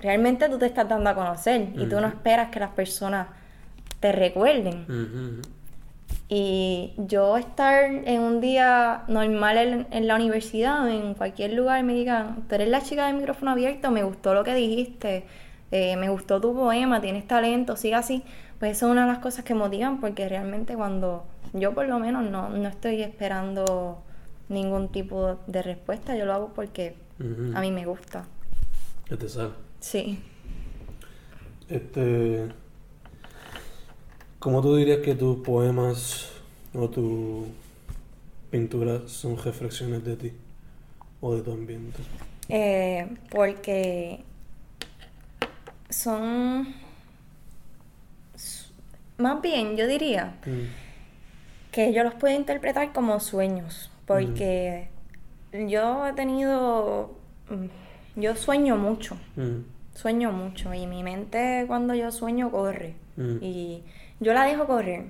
realmente 0.00 0.48
tú 0.48 0.58
te 0.58 0.66
estás 0.66 0.88
dando 0.88 1.10
a 1.10 1.14
conocer 1.14 1.68
y 1.76 1.86
tú 1.86 2.00
no 2.00 2.08
esperas 2.08 2.50
que 2.50 2.58
las 2.58 2.70
personas 2.70 3.28
te 4.00 4.10
recuerden. 4.10 5.42
Y 6.32 6.92
yo 6.96 7.36
estar 7.36 7.90
en 7.90 8.20
un 8.20 8.40
día 8.40 9.02
normal 9.08 9.58
en, 9.58 9.86
en 9.90 10.06
la 10.06 10.14
universidad 10.14 10.84
o 10.84 10.88
en 10.88 11.14
cualquier 11.14 11.54
lugar 11.54 11.82
me 11.82 11.92
digan, 11.92 12.44
tú 12.48 12.54
eres 12.54 12.68
la 12.68 12.82
chica 12.82 13.08
del 13.08 13.16
micrófono 13.16 13.50
abierto, 13.50 13.90
me 13.90 14.04
gustó 14.04 14.32
lo 14.32 14.44
que 14.44 14.54
dijiste, 14.54 15.24
eh, 15.72 15.96
me 15.96 16.08
gustó 16.08 16.40
tu 16.40 16.54
poema, 16.54 17.00
tienes 17.00 17.26
talento, 17.26 17.76
sigue 17.76 17.96
así, 17.96 18.22
pues 18.60 18.76
eso 18.76 18.86
es 18.86 18.92
una 18.92 19.02
de 19.02 19.08
las 19.08 19.18
cosas 19.18 19.44
que 19.44 19.54
motivan 19.54 20.00
porque 20.00 20.28
realmente 20.28 20.76
cuando 20.76 21.24
yo 21.52 21.74
por 21.74 21.88
lo 21.88 21.98
menos 21.98 22.24
no, 22.30 22.48
no 22.48 22.68
estoy 22.68 23.02
esperando 23.02 24.00
ningún 24.48 24.88
tipo 24.88 25.40
de 25.48 25.62
respuesta, 25.62 26.16
yo 26.16 26.26
lo 26.26 26.34
hago 26.34 26.52
porque 26.54 26.94
a 27.54 27.60
mí 27.60 27.72
me 27.72 27.86
gusta. 27.86 28.24
Que 29.04 29.16
te 29.16 29.28
sale. 29.28 29.50
Sí. 29.80 30.20
Este. 31.68 32.48
¿Cómo 34.40 34.62
tú 34.62 34.74
dirías 34.76 34.98
que 35.00 35.14
tus 35.14 35.36
poemas 35.44 36.30
o 36.74 36.88
tu 36.88 37.46
pintura 38.50 39.02
son 39.06 39.36
reflexiones 39.36 40.02
de 40.04 40.16
ti 40.16 40.32
o 41.20 41.34
de 41.34 41.42
tu 41.42 41.52
ambiente? 41.52 41.98
Eh, 42.48 43.06
porque 43.30 44.24
son 45.90 46.74
más 49.18 49.42
bien 49.42 49.76
yo 49.76 49.86
diría 49.86 50.34
Mm. 50.46 51.70
que 51.72 51.92
yo 51.92 52.02
los 52.02 52.14
puedo 52.14 52.34
interpretar 52.34 52.92
como 52.92 53.20
sueños 53.20 53.90
porque 54.06 54.88
yo 55.52 56.06
he 56.06 56.12
tenido 56.14 57.14
mm, 57.50 58.20
yo 58.20 58.34
sueño 58.36 58.76
mucho 58.78 59.16
Mm. 59.36 59.64
sueño 59.94 60.32
mucho 60.32 60.72
y 60.72 60.86
mi 60.86 61.02
mente 61.02 61.64
cuando 61.68 61.94
yo 61.94 62.10
sueño 62.10 62.50
corre 62.50 62.94
Mm. 63.18 63.36
y 63.42 63.82
yo 64.20 64.32
la 64.34 64.44
dejo 64.44 64.66
correr. 64.66 65.04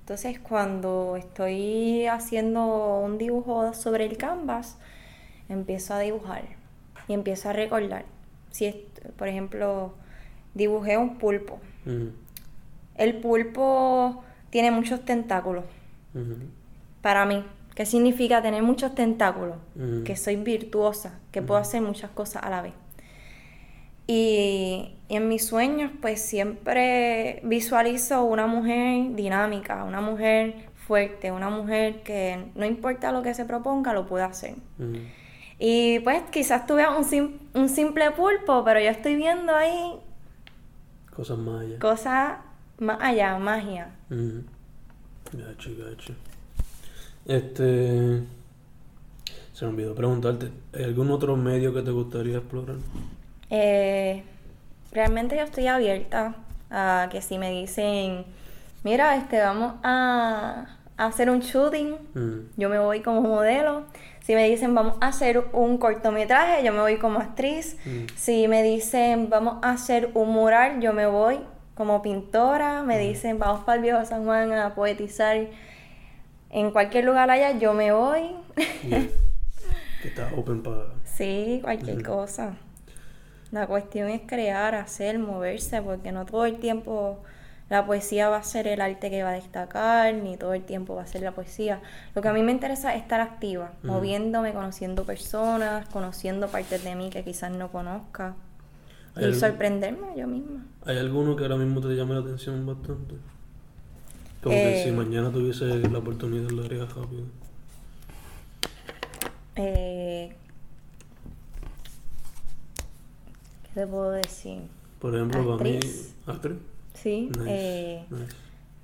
Entonces 0.00 0.38
cuando 0.38 1.16
estoy 1.16 2.06
haciendo 2.06 3.00
un 3.00 3.18
dibujo 3.18 3.72
sobre 3.74 4.04
el 4.04 4.16
canvas 4.16 4.78
empiezo 5.48 5.94
a 5.94 5.98
dibujar 6.00 6.42
y 7.08 7.14
empiezo 7.14 7.48
a 7.50 7.52
recordar. 7.52 8.04
Si 8.50 8.66
es- 8.66 8.76
por 9.16 9.28
ejemplo 9.28 9.94
dibujé 10.54 10.96
un 10.98 11.18
pulpo. 11.18 11.58
El 12.96 13.16
pulpo 13.20 14.22
tiene 14.50 14.70
muchos 14.70 15.04
tentáculos. 15.04 15.64
Para 17.02 17.24
mí 17.24 17.44
¿qué 17.74 17.84
significa 17.86 18.40
tener 18.40 18.62
muchos 18.62 18.94
tentáculos? 18.94 19.56
Que 20.04 20.16
soy 20.16 20.36
virtuosa 20.36 21.18
que 21.32 21.42
puedo 21.42 21.58
hacer 21.60 21.82
muchas 21.82 22.10
cosas 22.10 22.42
a 22.44 22.50
la 22.50 22.62
vez. 22.62 22.72
Y, 24.06 24.93
y 25.08 25.16
en 25.16 25.28
mis 25.28 25.46
sueños, 25.46 25.90
pues 26.00 26.20
siempre 26.22 27.40
visualizo 27.44 28.24
una 28.24 28.46
mujer 28.46 29.14
dinámica, 29.14 29.84
una 29.84 30.00
mujer 30.00 30.54
fuerte, 30.86 31.30
una 31.32 31.50
mujer 31.50 32.02
que 32.02 32.46
no 32.54 32.64
importa 32.64 33.12
lo 33.12 33.22
que 33.22 33.34
se 33.34 33.44
proponga, 33.44 33.92
lo 33.92 34.06
puede 34.06 34.24
hacer. 34.24 34.54
Y 35.58 36.00
pues 36.00 36.22
quizás 36.30 36.66
tú 36.66 36.74
veas 36.74 36.96
un, 36.96 37.04
sim- 37.04 37.38
un 37.54 37.68
simple 37.68 38.10
pulpo, 38.10 38.64
pero 38.64 38.80
yo 38.80 38.90
estoy 38.90 39.14
viendo 39.14 39.54
ahí 39.54 39.94
Cosas 41.14 41.38
más 41.38 41.60
allá. 41.62 41.78
cosas 41.78 42.38
más 42.80 42.98
allá, 43.00 43.38
magia. 43.38 43.90
Gacho, 45.32 45.70
gacho. 45.78 46.12
Este. 47.26 48.22
Se 49.52 49.64
me 49.64 49.70
olvidó 49.70 49.94
preguntarte, 49.94 50.50
¿hay 50.74 50.82
algún 50.84 51.10
otro 51.12 51.36
medio 51.36 51.72
que 51.72 51.82
te 51.82 51.92
gustaría 51.92 52.38
explorar? 52.38 52.76
Eh, 53.50 54.24
realmente 54.94 55.36
yo 55.36 55.42
estoy 55.42 55.66
abierta 55.66 56.36
a 56.70 57.08
que 57.10 57.20
si 57.20 57.38
me 57.38 57.50
dicen, 57.50 58.24
mira, 58.82 59.16
este, 59.16 59.40
vamos 59.40 59.74
a, 59.82 60.78
a 60.96 61.06
hacer 61.06 61.28
un 61.30 61.40
shooting, 61.40 61.96
Mm, 62.14 62.50
yo 62.56 62.68
me 62.68 62.78
voy 62.78 63.00
como 63.00 63.20
modelo. 63.20 63.84
Si 64.20 64.34
me 64.34 64.48
dicen, 64.48 64.74
vamos 64.74 64.96
a 65.00 65.08
hacer 65.08 65.44
un 65.52 65.76
cortometraje, 65.76 66.64
yo 66.64 66.72
me 66.72 66.80
voy 66.80 66.96
como 66.96 67.18
actriz. 67.18 67.76
Mm. 67.84 68.06
Si 68.16 68.48
me 68.48 68.62
dicen, 68.62 69.28
vamos 69.28 69.58
a 69.62 69.72
hacer 69.72 70.10
un 70.14 70.30
mural, 70.30 70.80
yo 70.80 70.92
me 70.94 71.06
voy 71.06 71.40
como 71.74 72.00
pintora. 72.00 72.82
Me 72.82 72.98
dicen, 72.98 73.38
vamos 73.38 73.64
para 73.64 73.76
el 73.76 73.82
viejo 73.82 74.04
San 74.06 74.24
Juan 74.24 74.52
a 74.52 74.74
poetizar. 74.74 75.48
En 76.50 76.70
cualquier 76.70 77.04
lugar 77.04 77.30
allá, 77.30 77.58
yo 77.58 77.74
me 77.74 77.92
voy. 77.92 78.30
yeah. 78.88 79.06
está 80.04 80.30
open 80.36 80.62
para... 80.62 80.86
Sí, 81.04 81.60
cualquier 81.62 82.02
cosa. 82.02 82.56
La 83.54 83.68
cuestión 83.68 84.08
es 84.10 84.20
crear, 84.26 84.74
hacer, 84.74 85.16
moverse, 85.20 85.80
porque 85.80 86.10
no 86.10 86.26
todo 86.26 86.44
el 86.44 86.58
tiempo 86.58 87.20
la 87.70 87.86
poesía 87.86 88.28
va 88.28 88.38
a 88.38 88.42
ser 88.42 88.66
el 88.66 88.80
arte 88.80 89.10
que 89.10 89.22
va 89.22 89.28
a 89.30 89.34
destacar, 89.34 90.12
ni 90.12 90.36
todo 90.36 90.54
el 90.54 90.64
tiempo 90.64 90.96
va 90.96 91.02
a 91.02 91.06
ser 91.06 91.22
la 91.22 91.30
poesía. 91.30 91.80
Lo 92.16 92.20
que 92.20 92.26
a 92.26 92.32
mí 92.32 92.42
me 92.42 92.50
interesa 92.50 92.92
es 92.96 93.02
estar 93.02 93.20
activa, 93.20 93.70
moviéndome, 93.84 94.52
conociendo 94.52 95.04
personas, 95.04 95.88
conociendo 95.90 96.48
partes 96.48 96.82
de 96.82 96.96
mí 96.96 97.10
que 97.10 97.22
quizás 97.22 97.52
no 97.52 97.70
conozca. 97.70 98.34
¿Hay 99.14 99.22
Y 99.22 99.24
algún- 99.26 99.40
sorprenderme 99.40 100.08
yo 100.16 100.26
misma. 100.26 100.66
¿Hay 100.84 100.98
alguno 100.98 101.36
que 101.36 101.44
ahora 101.44 101.54
mismo 101.56 101.80
te 101.80 101.94
llame 101.94 102.14
la 102.14 102.20
atención 102.22 102.66
bastante? 102.66 103.14
Como 104.42 104.56
que 104.56 104.80
Eh. 104.80 104.84
si 104.84 104.90
mañana 104.90 105.30
tuviese 105.30 105.64
la 105.66 105.98
oportunidad 105.98 106.50
lo 106.50 106.64
harías 106.64 106.92
rápido. 106.92 107.22
Eh, 109.56 110.34
¿Qué 113.74 113.80
te 113.80 113.86
puedo 113.86 114.10
decir? 114.12 114.62
Por 115.00 115.14
ejemplo, 115.14 115.58
para 115.58 115.68
mí... 115.70 115.80
Actriz. 116.26 116.56
Sí, 116.94 117.28
Nice, 117.38 117.44
eh, 117.48 118.04
nice. 118.08 118.34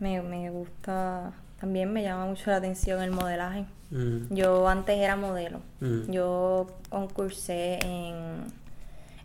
me, 0.01 0.21
me 0.21 0.51
gusta, 0.51 1.33
también 1.61 1.93
me 1.93 2.03
llama 2.03 2.27
mucho 2.27 2.51
la 2.51 2.57
atención 2.57 3.01
el 3.01 3.13
modelaje. 3.13 3.65
Mm, 3.93 4.35
Yo 4.35 4.69
antes 4.69 4.99
era 4.99 5.15
modelo. 5.17 5.61
mm, 5.81 6.11
Yo 6.11 6.67
concursé 6.89 7.79
en 7.85 8.45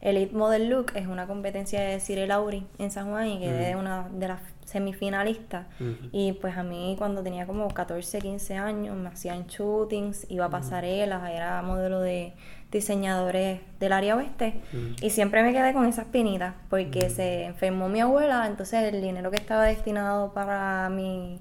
Elite 0.02 0.36
Model 0.36 0.70
Look, 0.70 0.92
es 0.94 1.08
una 1.08 1.26
competencia 1.26 1.82
de 1.82 2.00
Cire 2.00 2.28
Lauri 2.28 2.66
en 2.78 2.92
San 2.92 3.10
Juan 3.10 3.28
y 3.28 3.40
quedé 3.40 3.76
Mm. 3.76 3.80
una 3.80 4.10
de 4.10 4.28
las 4.28 4.42
semifinalistas. 4.66 5.66
ujú, 5.80 6.10
Y 6.12 6.34
pues 6.34 6.56
a 6.58 6.64
mí 6.64 6.96
cuando 6.98 7.24
tenía 7.24 7.48
como 7.48 7.68
14, 7.70 8.20
15 8.20 8.56
años 8.56 8.96
me 8.96 9.10
hacían 9.10 9.48
shootings, 9.48 10.28
iba 10.30 10.46
a 10.46 10.50
pasarelas, 10.52 11.28
era 11.32 11.62
modelo 11.64 12.02
de 12.02 12.34
diseñadores 12.80 13.60
del 13.80 13.94
área 13.94 14.16
oeste 14.16 14.62
y 15.02 15.10
siempre 15.10 15.44
me 15.44 15.52
quedé 15.54 15.74
con 15.74 15.86
esa 15.86 16.02
espinita 16.04 16.56
porque 16.70 17.08
Mm. 17.08 17.10
se 17.16 17.46
enfermó 17.46 17.90
mi 17.90 18.02
abuela, 18.02 18.46
entonces 18.48 18.94
el 18.94 19.02
dinero 19.02 19.32
que 19.32 19.38
estaba 19.38 19.64
destinado 19.64 20.34
para 20.34 20.90
mi 20.90 21.40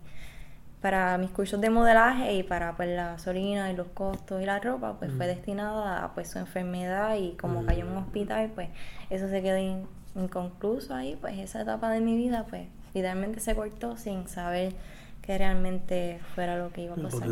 para 0.81 1.17
mis 1.17 1.31
cursos 1.31 1.61
de 1.63 1.71
modelaje 1.71 2.35
y 2.35 2.43
para 2.43 2.77
pues 2.77 2.91
la 2.91 3.13
gasolina 3.13 3.71
y 3.73 3.77
los 3.77 3.87
costos 3.89 4.43
y 4.43 4.45
la 4.45 4.59
ropa 4.61 4.99
pues 4.99 5.11
fue 5.17 5.27
destinada 5.27 6.05
a 6.05 6.13
pues 6.15 6.29
su 6.31 6.39
enfermedad 6.39 7.17
y 7.17 7.33
como 7.37 7.65
cayó 7.65 7.85
en 7.87 7.93
un 7.93 7.97
hospital 7.99 8.51
pues 8.55 8.69
eso 9.09 9.29
se 9.29 9.41
quedó 9.43 9.57
in- 9.57 9.87
inconcluso 10.15 10.95
ahí 10.95 11.17
pues 11.21 11.39
esa 11.39 11.63
etapa 11.63 11.89
de 11.91 12.01
mi 12.01 12.15
vida 12.17 12.45
pues 12.51 12.67
literalmente 12.93 13.41
se 13.41 13.55
cortó 13.57 13.97
sin 13.97 14.29
saber 14.29 14.75
que 15.23 15.39
realmente 15.39 16.21
fuera 16.35 16.59
lo 16.59 16.71
que 16.71 16.83
iba 16.83 16.93
a 16.93 16.97
pasar. 16.97 17.29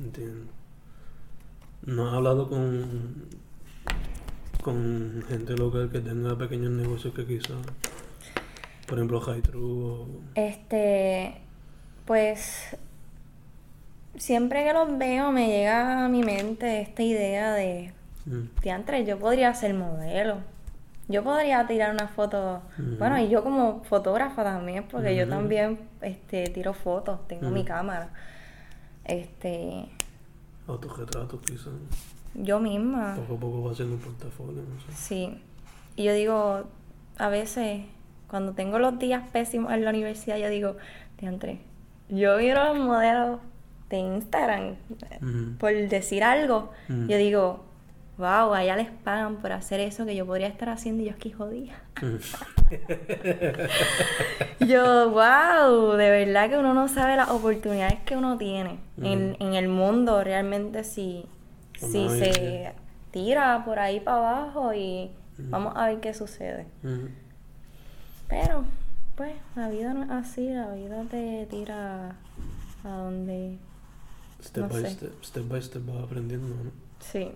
Entiendo. 0.00 0.50
¿No 1.84 2.08
has 2.08 2.14
hablado 2.14 2.48
con, 2.48 3.26
con 4.62 5.24
gente 5.28 5.54
local 5.56 5.90
que 5.90 6.00
tenga 6.00 6.36
pequeños 6.36 6.70
negocios 6.70 7.14
que 7.14 7.26
quizás, 7.26 7.56
por 8.86 8.98
ejemplo, 8.98 9.20
High 9.20 9.42
True 9.42 9.84
o... 9.84 10.08
Este, 10.34 11.40
pues 12.04 12.76
siempre 14.16 14.64
que 14.64 14.72
los 14.72 14.96
veo 14.98 15.32
me 15.32 15.48
llega 15.48 16.04
a 16.04 16.08
mi 16.08 16.22
mente 16.22 16.80
esta 16.80 17.02
idea 17.02 17.52
de, 17.54 17.92
Mm, 18.24 18.60
diantre, 18.62 19.04
yo 19.04 19.18
podría 19.18 19.52
ser 19.54 19.74
modelo. 19.74 20.38
Yo 21.08 21.24
podría 21.24 21.66
tirar 21.66 21.92
una 21.92 22.06
foto, 22.08 22.62
Ujú. 22.78 22.96
bueno, 22.98 23.18
y 23.18 23.28
yo 23.28 23.42
como 23.42 23.82
fotógrafa 23.84 24.44
también, 24.44 24.84
porque 24.88 25.16
yo 25.16 25.22
Ujú. 25.24 25.30
también 25.30 25.80
este, 26.00 26.44
tiro 26.44 26.72
fotos, 26.72 27.26
tengo 27.26 27.50
mi 27.50 27.64
cámara. 27.64 28.10
Este, 29.04 29.86
autorretratos 30.66 31.40
quizás. 31.40 31.72
yo 32.34 32.60
misma. 32.60 33.14
Poco 33.16 33.34
a 33.34 33.40
poco 33.40 33.62
va 33.64 33.72
haciendo 33.72 33.94
un 33.94 34.00
portafolio, 34.00 34.62
no 34.62 34.80
sé. 34.80 34.92
Sí. 34.94 35.38
Y 35.96 36.04
yo 36.04 36.14
digo, 36.14 36.64
a 37.18 37.28
veces, 37.28 37.84
cuando 38.28 38.52
tengo 38.52 38.78
los 38.78 38.98
días 38.98 39.28
pésimos 39.30 39.72
en 39.72 39.84
la 39.84 39.90
universidad, 39.90 40.38
yo 40.38 40.48
digo, 40.48 40.76
diantre, 41.18 41.60
yo 42.08 42.38
miro 42.38 42.64
los 42.64 42.78
modelos 42.78 43.40
de 43.90 43.98
Instagram, 43.98 44.76
por 45.58 45.72
decir 45.72 46.24
algo, 46.24 46.70
yo 46.88 47.16
digo, 47.18 47.64
wow, 48.18 48.52
allá 48.54 48.76
les 48.76 48.90
pagan 48.90 49.36
por 49.36 49.52
hacer 49.52 49.80
eso 49.80 50.04
que 50.06 50.14
yo 50.14 50.26
podría 50.26 50.46
estar 50.48 50.68
haciendo 50.68 51.02
y 51.02 51.06
yo 51.06 51.12
aquí 51.12 51.30
jodida. 51.32 51.74
Mm. 52.02 52.16
Yo, 54.66 55.10
wow, 55.10 55.92
de 55.96 56.10
verdad 56.10 56.48
que 56.50 56.56
uno 56.58 56.74
no 56.74 56.88
sabe 56.88 57.16
las 57.16 57.30
oportunidades 57.30 57.98
que 58.04 58.16
uno 58.16 58.38
tiene 58.38 58.78
en, 59.02 59.30
Mm. 59.32 59.36
en 59.40 59.54
el 59.54 59.68
mundo 59.68 60.22
realmente 60.22 60.84
si, 60.84 61.24
si 61.78 62.06
Vamos 62.06 62.12
a 62.12 62.16
se 62.24 62.72
tira 63.10 63.64
por 63.64 63.78
ahí 63.78 64.00
para 64.00 64.16
abajo 64.18 64.72
y 64.74 65.10
Mm. 65.38 65.50
vamos 65.50 65.72
a 65.76 65.86
ver 65.88 66.00
qué 66.00 66.14
sucede. 66.14 66.66
Pero, 68.28 68.64
pues, 69.16 69.32
la 69.56 69.68
vida 69.68 69.92
no 69.94 70.04
es 70.04 70.10
así, 70.10 70.48
la 70.48 70.70
vida 70.72 71.02
te 71.10 71.46
tira 71.50 72.14
a 72.84 72.88
donde... 72.88 73.58
Step 74.42 74.64
No 74.64 74.68
by 74.68 74.82
sé. 74.82 74.90
step, 74.90 75.24
step 75.24 75.48
by 75.48 75.62
step 75.62 75.82
vas 75.86 76.02
aprendiendo, 76.04 76.48
¿no? 76.48 76.70
Sí. 77.00 77.30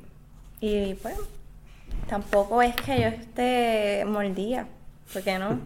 Y 0.60 0.94
pues, 0.94 1.16
tampoco 2.08 2.62
es 2.62 2.74
que 2.76 3.00
yo 3.00 3.08
esté 3.08 4.04
mordida, 4.06 4.66
porque 5.12 5.38
no. 5.38 5.60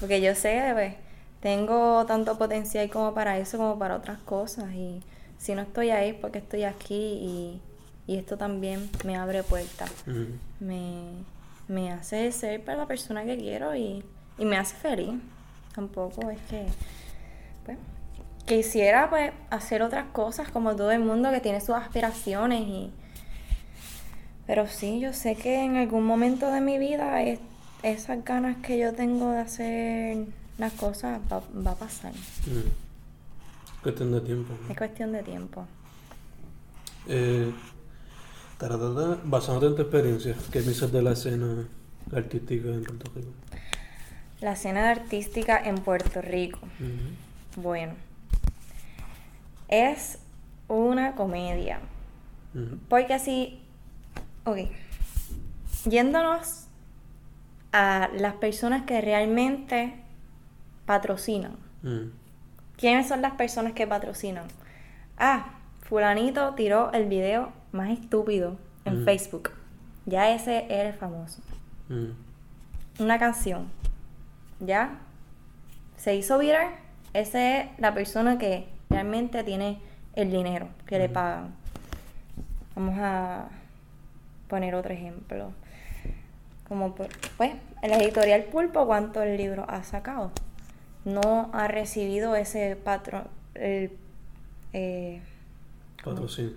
Porque 0.00 0.20
yo 0.20 0.34
sé, 0.34 0.70
pues, 0.74 0.94
tengo 1.40 2.04
tanto 2.06 2.36
potencial 2.36 2.90
como 2.90 3.14
para 3.14 3.38
eso 3.38 3.56
como 3.56 3.78
para 3.78 3.96
otras 3.96 4.18
cosas. 4.20 4.72
Y 4.74 5.02
si 5.38 5.54
no 5.54 5.62
estoy 5.62 5.90
ahí, 5.90 6.10
es 6.10 6.14
porque 6.16 6.38
estoy 6.38 6.64
aquí 6.64 6.94
y, 6.94 7.60
y 8.06 8.16
esto 8.16 8.36
también 8.36 8.90
me 9.04 9.16
abre 9.16 9.42
puertas. 9.42 9.90
Me, 10.60 11.04
me 11.68 11.92
hace 11.92 12.30
ser 12.32 12.64
para 12.64 12.78
la 12.78 12.86
persona 12.86 13.24
que 13.24 13.36
quiero 13.36 13.74
y, 13.74 14.04
y 14.38 14.44
me 14.44 14.56
hace 14.56 14.76
feliz. 14.76 15.14
Tampoco 15.74 16.30
es 16.30 16.40
que, 16.48 16.66
pues, 17.64 17.78
quisiera 18.46 19.10
pues 19.10 19.32
hacer 19.50 19.82
otras 19.82 20.06
cosas 20.12 20.48
como 20.48 20.74
todo 20.74 20.90
el 20.92 21.00
mundo 21.00 21.30
que 21.30 21.40
tiene 21.40 21.60
sus 21.60 21.74
aspiraciones 21.74 22.60
y 22.60 22.92
pero 24.46 24.66
sí, 24.66 25.00
yo 25.00 25.12
sé 25.12 25.34
que 25.36 25.62
en 25.64 25.76
algún 25.76 26.04
momento 26.04 26.50
de 26.50 26.60
mi 26.60 26.78
vida 26.78 27.22
es- 27.22 27.40
esas 27.82 28.24
ganas 28.24 28.56
que 28.58 28.78
yo 28.78 28.92
tengo 28.94 29.30
de 29.32 29.40
hacer 29.40 30.18
las 30.58 30.72
cosas 30.72 31.20
va, 31.30 31.42
va 31.66 31.72
a 31.72 31.74
pasar. 31.74 32.12
Ujú. 32.12 32.62
Cuestión 33.82 34.12
de 34.12 34.20
tiempo. 34.20 34.54
¿no? 34.62 34.70
Es 34.70 34.76
cuestión 34.78 35.12
de 35.12 35.22
tiempo. 35.22 35.66
Eh, 37.08 37.52
taratata, 38.58 39.18
basándote 39.24 39.66
en 39.66 39.74
tu 39.76 39.82
experiencia, 39.82 40.34
¿qué 40.50 40.60
piensas 40.60 40.90
de 40.90 41.02
la 41.02 41.12
escena 41.12 41.68
artística 42.12 42.68
en 42.68 42.82
Puerto 42.84 43.10
Rico? 43.14 43.28
La 44.40 44.52
escena 44.52 44.90
artística 44.90 45.58
en 45.64 45.76
Puerto 45.76 46.20
Rico. 46.22 46.58
Bueno, 47.56 47.92
es 49.68 50.18
una 50.68 51.14
comedia. 51.14 51.78
Porque 52.88 53.12
así, 53.14 53.60
ok, 54.46 54.58
yéndonos 55.84 56.66
a 57.72 58.08
las 58.14 58.34
personas 58.34 58.82
que 58.82 59.00
realmente 59.00 59.94
patrocinan. 60.86 61.56
Ujú. 61.82 62.10
¿Quiénes 62.76 63.08
son 63.08 63.22
las 63.22 63.32
personas 63.34 63.72
que 63.72 63.86
patrocinan? 63.86 64.46
Ah, 65.18 65.50
fulanito 65.82 66.54
tiró 66.54 66.92
el 66.92 67.06
video 67.06 67.52
más 67.72 67.90
estúpido 67.90 68.56
en 68.84 69.02
Mm. 69.02 69.04
Facebook. 69.04 69.50
Ya 70.06 70.30
ese 70.30 70.66
era 70.68 70.88
el 70.90 70.94
famoso. 70.94 71.40
Ujú. 71.90 72.14
Una 73.02 73.18
canción. 73.18 73.66
¿Ya? 74.60 74.98
Se 75.96 76.14
hizo 76.14 76.38
viral. 76.38 76.68
Esa 77.12 77.58
es 77.60 77.68
la 77.78 77.94
persona 77.94 78.38
que 78.38 78.68
realmente 78.90 79.42
tiene 79.44 79.78
el 80.14 80.30
dinero 80.30 80.68
que 80.86 80.98
le 80.98 81.08
Mm. 81.08 81.12
pagan. 81.12 81.54
Vamos 82.74 82.94
a 82.98 83.48
poner 84.48 84.74
otro 84.74 84.92
ejemplo. 84.92 85.52
Como 86.68 86.94
por- 86.94 87.08
pues, 87.36 87.52
el 87.82 87.92
editorial 87.92 88.44
Pulpo, 88.44 88.86
¿cuántos 88.86 89.24
libros 89.26 89.64
ha 89.68 89.82
sacado? 89.84 90.32
No 91.04 91.50
ha 91.52 91.68
recibido 91.68 92.34
ese 92.34 92.76
patrón, 92.76 93.24
el, 93.54 93.92
eh, 94.72 95.20
Patrocinio. 96.04 96.52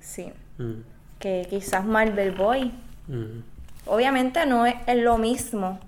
Sí. 0.00 0.32
Mm, 0.58 0.80
Que 1.18 1.46
quizás 1.48 1.84
Marvel 1.84 2.32
Boy. 2.32 2.72
mm, 3.08 3.40
Obviamente 3.86 4.44
no 4.46 4.66
es, 4.66 4.74
es 4.86 4.96
lo 4.96 5.16
mismo. 5.16 5.78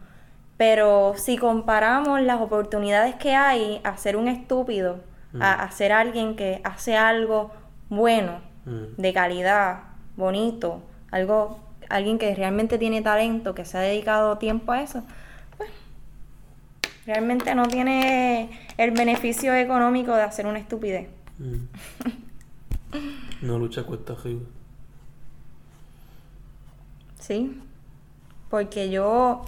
Pero 0.56 1.14
si 1.16 1.36
comparamos 1.36 2.20
las 2.22 2.40
oportunidades 2.40 3.14
que 3.16 3.34
hay 3.34 3.80
a 3.84 3.96
ser 3.96 4.16
un 4.16 4.28
estúpido, 4.28 5.00
a, 5.40 5.62
a 5.62 5.70
ser 5.70 5.92
alguien 5.92 6.34
que 6.36 6.60
hace 6.64 6.96
algo 6.96 7.50
bueno, 7.90 8.40
mm. 8.66 9.00
de 9.00 9.12
calidad, 9.12 9.80
bonito, 10.16 10.82
algo, 11.10 11.58
alguien 11.88 12.18
que 12.18 12.34
realmente 12.34 12.78
tiene 12.78 13.02
talento, 13.02 13.54
que 13.54 13.64
se 13.64 13.78
ha 13.78 13.80
dedicado 13.80 14.38
tiempo 14.38 14.72
a 14.72 14.82
eso, 14.82 15.02
pues 15.56 15.70
realmente 17.06 17.54
no 17.54 17.66
tiene 17.66 18.50
el 18.76 18.90
beneficio 18.92 19.54
económico 19.54 20.14
de 20.14 20.22
hacer 20.22 20.46
una 20.46 20.58
estupidez. 20.58 21.08
Mm. 21.38 21.56
No 23.42 23.58
lucha 23.58 23.84
cuesta 23.84 24.14
arriba. 24.14 24.40
Sí, 27.20 27.60
porque 28.48 28.90
yo, 28.90 29.44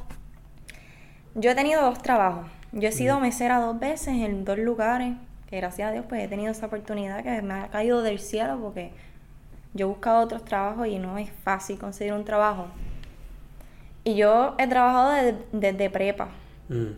yo 1.35 1.51
he 1.51 1.55
tenido 1.55 1.83
dos 1.83 2.03
trabajos. 2.03 2.46
Yo 2.73 2.88
he 2.88 2.92
sido 2.92 3.18
mesera 3.18 3.59
dos 3.59 3.81
veces 3.81 4.09
en 4.09 4.44
dos 4.44 4.59
lugares, 4.59 5.16
que 5.49 5.57
gracias 5.57 5.88
a 5.88 5.92
Dios 5.92 6.05
pues 6.09 6.23
he 6.23 6.29
tenido 6.29 6.53
esa 6.53 6.66
oportunidad 6.66 7.23
que 7.23 7.42
me 7.42 7.55
ha 7.55 7.68
caído 7.68 8.03
del 8.03 8.20
cielo 8.20 8.61
porque 8.61 8.92
yo 9.74 9.87
he 9.87 9.88
buscado 9.88 10.20
otros 10.24 10.44
trabajos 10.44 10.87
y 10.88 10.98
no 10.98 11.18
es 11.18 11.30
fácil 11.30 11.78
conseguir 11.78 12.12
un 12.12 12.24
trabajo. 12.24 12.66
Y 14.04 14.14
yo 14.16 14.54
he 14.59 14.66
trabajado 14.66 15.11
de- 15.12 15.44
desde 15.52 15.90
prepa 15.90 16.28
Mm, 16.68 16.92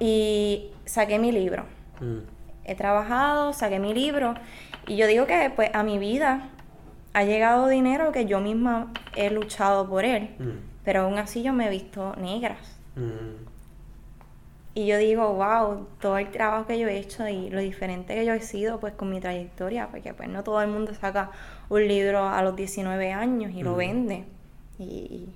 y 0.00 0.70
saqué 0.84 1.18
mi 1.18 1.32
libro. 1.32 1.64
mm, 2.00 2.18
He 2.64 2.74
trabajado, 2.74 3.52
saqué 3.52 3.78
mi 3.78 3.94
libro 3.94 4.34
y 4.86 4.96
yo 4.96 5.06
digo 5.06 5.26
que 5.26 5.50
pues 5.54 5.70
a 5.74 5.82
mi 5.82 5.98
vida 5.98 6.48
ha 7.14 7.22
llegado 7.24 7.68
dinero 7.68 8.10
que 8.12 8.26
yo 8.26 8.40
misma 8.40 8.92
he 9.14 9.30
luchado 9.30 9.88
por 9.88 10.04
él. 10.04 10.34
mm, 10.38 10.50
Pero 10.84 11.02
aún 11.02 11.18
así 11.18 11.42
yo 11.42 11.52
me 11.52 11.66
he 11.66 11.70
visto 11.70 12.14
negras. 12.16 12.78
Y 14.74 14.86
yo 14.86 14.98
digo, 14.98 15.32
wow, 15.32 15.86
todo 16.00 16.18
el 16.18 16.30
trabajo 16.30 16.66
que 16.66 16.78
yo 16.78 16.86
he 16.86 16.98
hecho 16.98 17.26
y 17.26 17.48
lo 17.48 17.60
diferente 17.60 18.14
que 18.14 18.26
yo 18.26 18.34
he 18.34 18.40
sido 18.40 18.78
pues 18.78 18.92
con 18.92 19.08
mi 19.08 19.20
trayectoria, 19.20 19.88
porque 19.88 20.12
pues 20.12 20.28
no 20.28 20.42
todo 20.44 20.60
el 20.60 20.68
mundo 20.68 20.92
saca 20.92 21.30
un 21.68 21.86
libro 21.88 22.28
a 22.28 22.42
los 22.42 22.54
19 22.56 23.12
años 23.12 23.52
y 23.54 23.62
lo 23.62 23.76
vende. 23.76 24.24
Y, 24.78 24.84
y- 24.84 25.28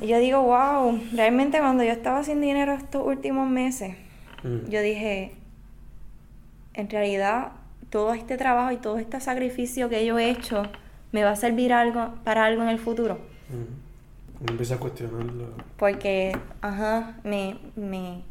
y 0.00 0.06
yo 0.08 0.18
digo, 0.18 0.42
wow, 0.42 1.00
realmente 1.14 1.58
cuando 1.58 1.84
yo 1.84 1.92
estaba 1.92 2.22
sin 2.24 2.40
dinero 2.40 2.72
estos 2.72 3.06
últimos 3.06 3.48
meses, 3.48 3.96
Mm, 4.42 4.68
yo 4.68 4.82
dije, 4.82 5.32
en 6.74 6.90
realidad 6.90 7.52
todo 7.90 8.12
este 8.12 8.36
trabajo 8.36 8.72
y 8.72 8.76
todo 8.76 8.98
este 8.98 9.20
sacrificio 9.20 9.88
que 9.88 10.04
yo 10.04 10.18
he 10.18 10.28
hecho 10.30 10.64
me 11.12 11.24
va 11.24 11.30
a 11.30 11.36
servir 11.36 11.72
algo 11.72 12.14
para 12.24 12.44
algo 12.44 12.62
en 12.62 12.68
el 12.68 12.78
futuro. 12.78 13.14
mm. 13.50 14.42
Uno 14.42 14.50
empieza 14.50 14.74
a 14.74 14.78
cuestionarlo. 14.78 15.54
Porque, 15.78 16.36
ajá, 16.60 17.16
me, 17.24 17.56
me... 17.76 18.22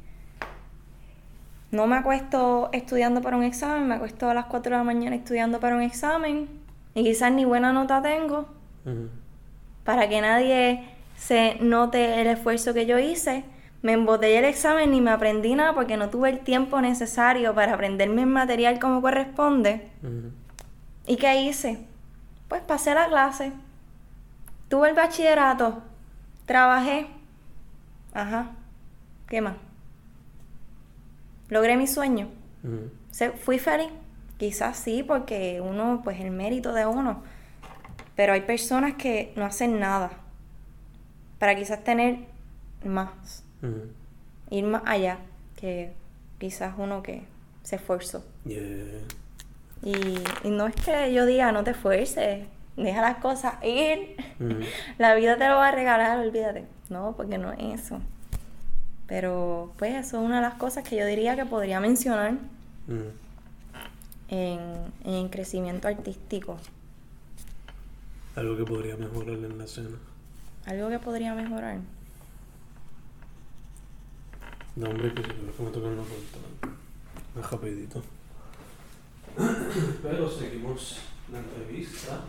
No 1.73 1.87
me 1.87 1.95
acuesto 1.95 2.69
estudiando 2.71 3.23
para 3.23 3.35
un 3.35 3.43
examen, 3.43 3.87
me 3.87 3.95
acuesto 3.95 4.29
a 4.29 4.35
las 4.35 4.45
4 4.45 4.69
de 4.69 4.77
la 4.77 4.83
mañana 4.83 5.15
estudiando 5.15 5.59
para 5.59 5.75
un 5.75 5.81
examen 5.81 6.47
y 6.93 7.03
quizás 7.03 7.31
ni 7.31 7.45
buena 7.45 7.73
nota 7.73 7.99
tengo 7.99 8.45
para 9.83 10.07
que 10.07 10.21
nadie 10.21 10.87
se 11.17 11.57
note 11.61 12.21
el 12.21 12.27
esfuerzo 12.27 12.75
que 12.75 12.85
yo 12.85 12.99
hice. 12.99 13.43
Me 13.81 13.93
embotellé 13.93 14.37
el 14.37 14.45
examen 14.45 14.91
ni 14.91 15.01
me 15.01 15.09
aprendí 15.09 15.55
nada 15.55 15.73
porque 15.73 15.97
no 15.97 16.11
tuve 16.11 16.29
el 16.29 16.41
tiempo 16.41 16.79
necesario 16.79 17.55
para 17.55 17.73
aprenderme 17.73 18.21
el 18.21 18.27
material 18.27 18.77
como 18.77 19.01
corresponde. 19.01 19.89
¿Y 21.07 21.15
qué 21.15 21.41
hice? 21.41 21.79
Pues 22.49 22.61
pasé 22.61 22.93
la 22.93 23.07
clase, 23.07 23.51
tuve 24.69 24.89
el 24.89 24.95
bachillerato, 24.95 25.81
trabajé. 26.45 27.07
Ajá. 28.13 28.51
¿Qué 29.27 29.41
más? 29.41 29.55
Logré 31.53 31.77
mi 31.77 31.85
sueño. 31.85 32.29
¿Fui 33.41 33.59
feliz? 33.59 33.91
Quizás 34.39 34.75
sí, 34.75 35.03
porque 35.03 35.61
uno, 35.61 36.01
pues 36.03 36.19
el 36.19 36.31
mérito 36.31 36.73
de 36.73 36.87
uno. 36.87 37.21
Pero 38.15 38.33
hay 38.33 38.41
personas 38.41 38.95
que 38.95 39.31
no 39.35 39.45
hacen 39.45 39.79
nada 39.79 40.09
para 41.37 41.53
quizás 41.55 41.83
tener 41.83 42.21
más, 42.83 43.43
ir 44.49 44.63
más 44.63 44.81
allá 44.87 45.19
que 45.55 45.93
quizás 46.39 46.73
uno 46.75 47.03
que 47.03 47.21
se 47.61 47.75
esforzó. 47.75 48.25
Yeah. 48.45 49.01
Y, 49.83 49.93
y 50.47 50.49
no 50.49 50.65
es 50.65 50.75
que 50.75 51.13
yo 51.13 51.27
diga 51.27 51.51
no 51.51 51.63
te 51.63 51.71
esfuerces, 51.71 52.47
deja 52.77 53.01
las 53.01 53.17
cosas 53.17 53.63
ir, 53.63 54.15
la 54.97 55.13
vida 55.13 55.37
te 55.37 55.47
lo 55.47 55.57
va 55.57 55.67
a 55.67 55.71
regalar, 55.71 56.17
olvídate. 56.17 56.65
No, 56.89 57.13
porque 57.15 57.37
no 57.37 57.51
es 57.53 57.83
eso. 57.83 58.01
Pero 59.07 59.73
pues 59.77 59.93
eso 59.93 60.19
es 60.19 60.25
una 60.25 60.37
de 60.37 60.41
las 60.43 60.55
cosas 60.55 60.87
que 60.87 60.95
yo 60.95 61.05
diría 61.05 61.35
que 61.35 61.45
podría 61.45 61.79
mencionar 61.79 62.33
mm. 62.87 63.09
en, 64.29 64.59
en 65.03 65.29
crecimiento 65.29 65.87
artístico. 65.87 66.57
Algo 68.35 68.57
que 68.57 68.63
podría 68.63 68.97
mejorar 68.97 69.35
en 69.35 69.57
la 69.57 69.65
escena. 69.65 69.97
Algo 70.65 70.89
que 70.89 70.99
podría 70.99 71.35
mejorar. 71.35 71.77
No, 74.75 74.89
hombre, 74.89 75.13
que 75.13 75.21
que 75.21 75.63
me 75.63 75.69
tocan 75.69 75.91
una 75.91 76.03
puerta. 76.03 76.77
Más 77.35 77.51
rapidito. 77.51 78.01
Pero 80.03 80.29
seguimos 80.29 80.99
la 81.31 81.39
entrevista. 81.39 82.21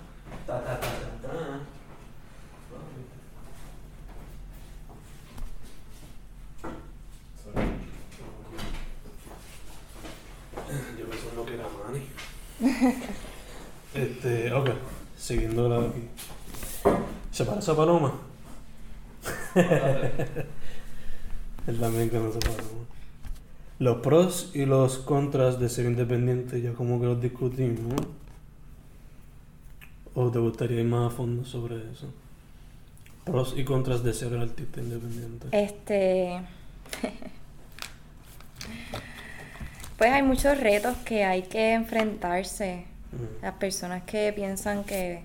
Ta, 0.47 0.63
ta, 0.63 0.81
ta, 0.81 0.89
ta, 1.23 1.29
ta. 1.29 1.61
Yo 10.99 11.07
pensando 11.07 11.47
que 11.47 11.55
era 11.55 11.65
Manny. 11.85 12.03
Este, 13.95 14.53
ok, 14.53 14.71
siguiendo 15.17 15.69
la 15.69 15.81
de 15.81 15.89
aquí. 15.89 16.09
¿Se 17.31 17.45
parece 17.45 17.71
a 17.71 17.77
Paloma? 17.77 18.13
Él 21.67 21.81
también 21.81 22.09
conoce 22.09 22.39
a 22.39 22.41
Paloma. 22.41 22.85
Los 23.79 23.97
pros 23.99 24.51
y 24.55 24.67
los 24.67 24.99
contras 24.99 25.59
de 25.59 25.69
ser 25.69 25.87
independiente 25.87 26.61
ya 26.61 26.73
como 26.73 27.01
que 27.01 27.07
los 27.07 27.21
discutimos, 27.21 27.81
¿no? 27.81 27.97
¿O 30.15 30.31
te 30.31 30.39
gustaría 30.39 30.81
ir 30.81 30.87
más 30.87 31.13
a 31.13 31.17
fondo 31.17 31.45
sobre 31.45 31.77
eso? 31.93 32.09
Pros 33.25 33.55
y 33.57 33.65
contras 33.65 34.05
de 34.05 34.13
ser 34.13 34.37
artista 34.37 34.81
independiente. 34.81 35.49
Este. 35.51 36.41
pues 39.99 40.13
hay 40.13 40.23
muchos 40.23 40.59
retos 40.59 40.97
que 41.05 41.25
hay 41.25 41.43
que 41.43 41.73
enfrentarse. 41.73 42.85
Las 43.43 43.55
personas 43.55 44.03
que 44.03 44.33
piensan 44.33 44.85
que. 44.85 45.23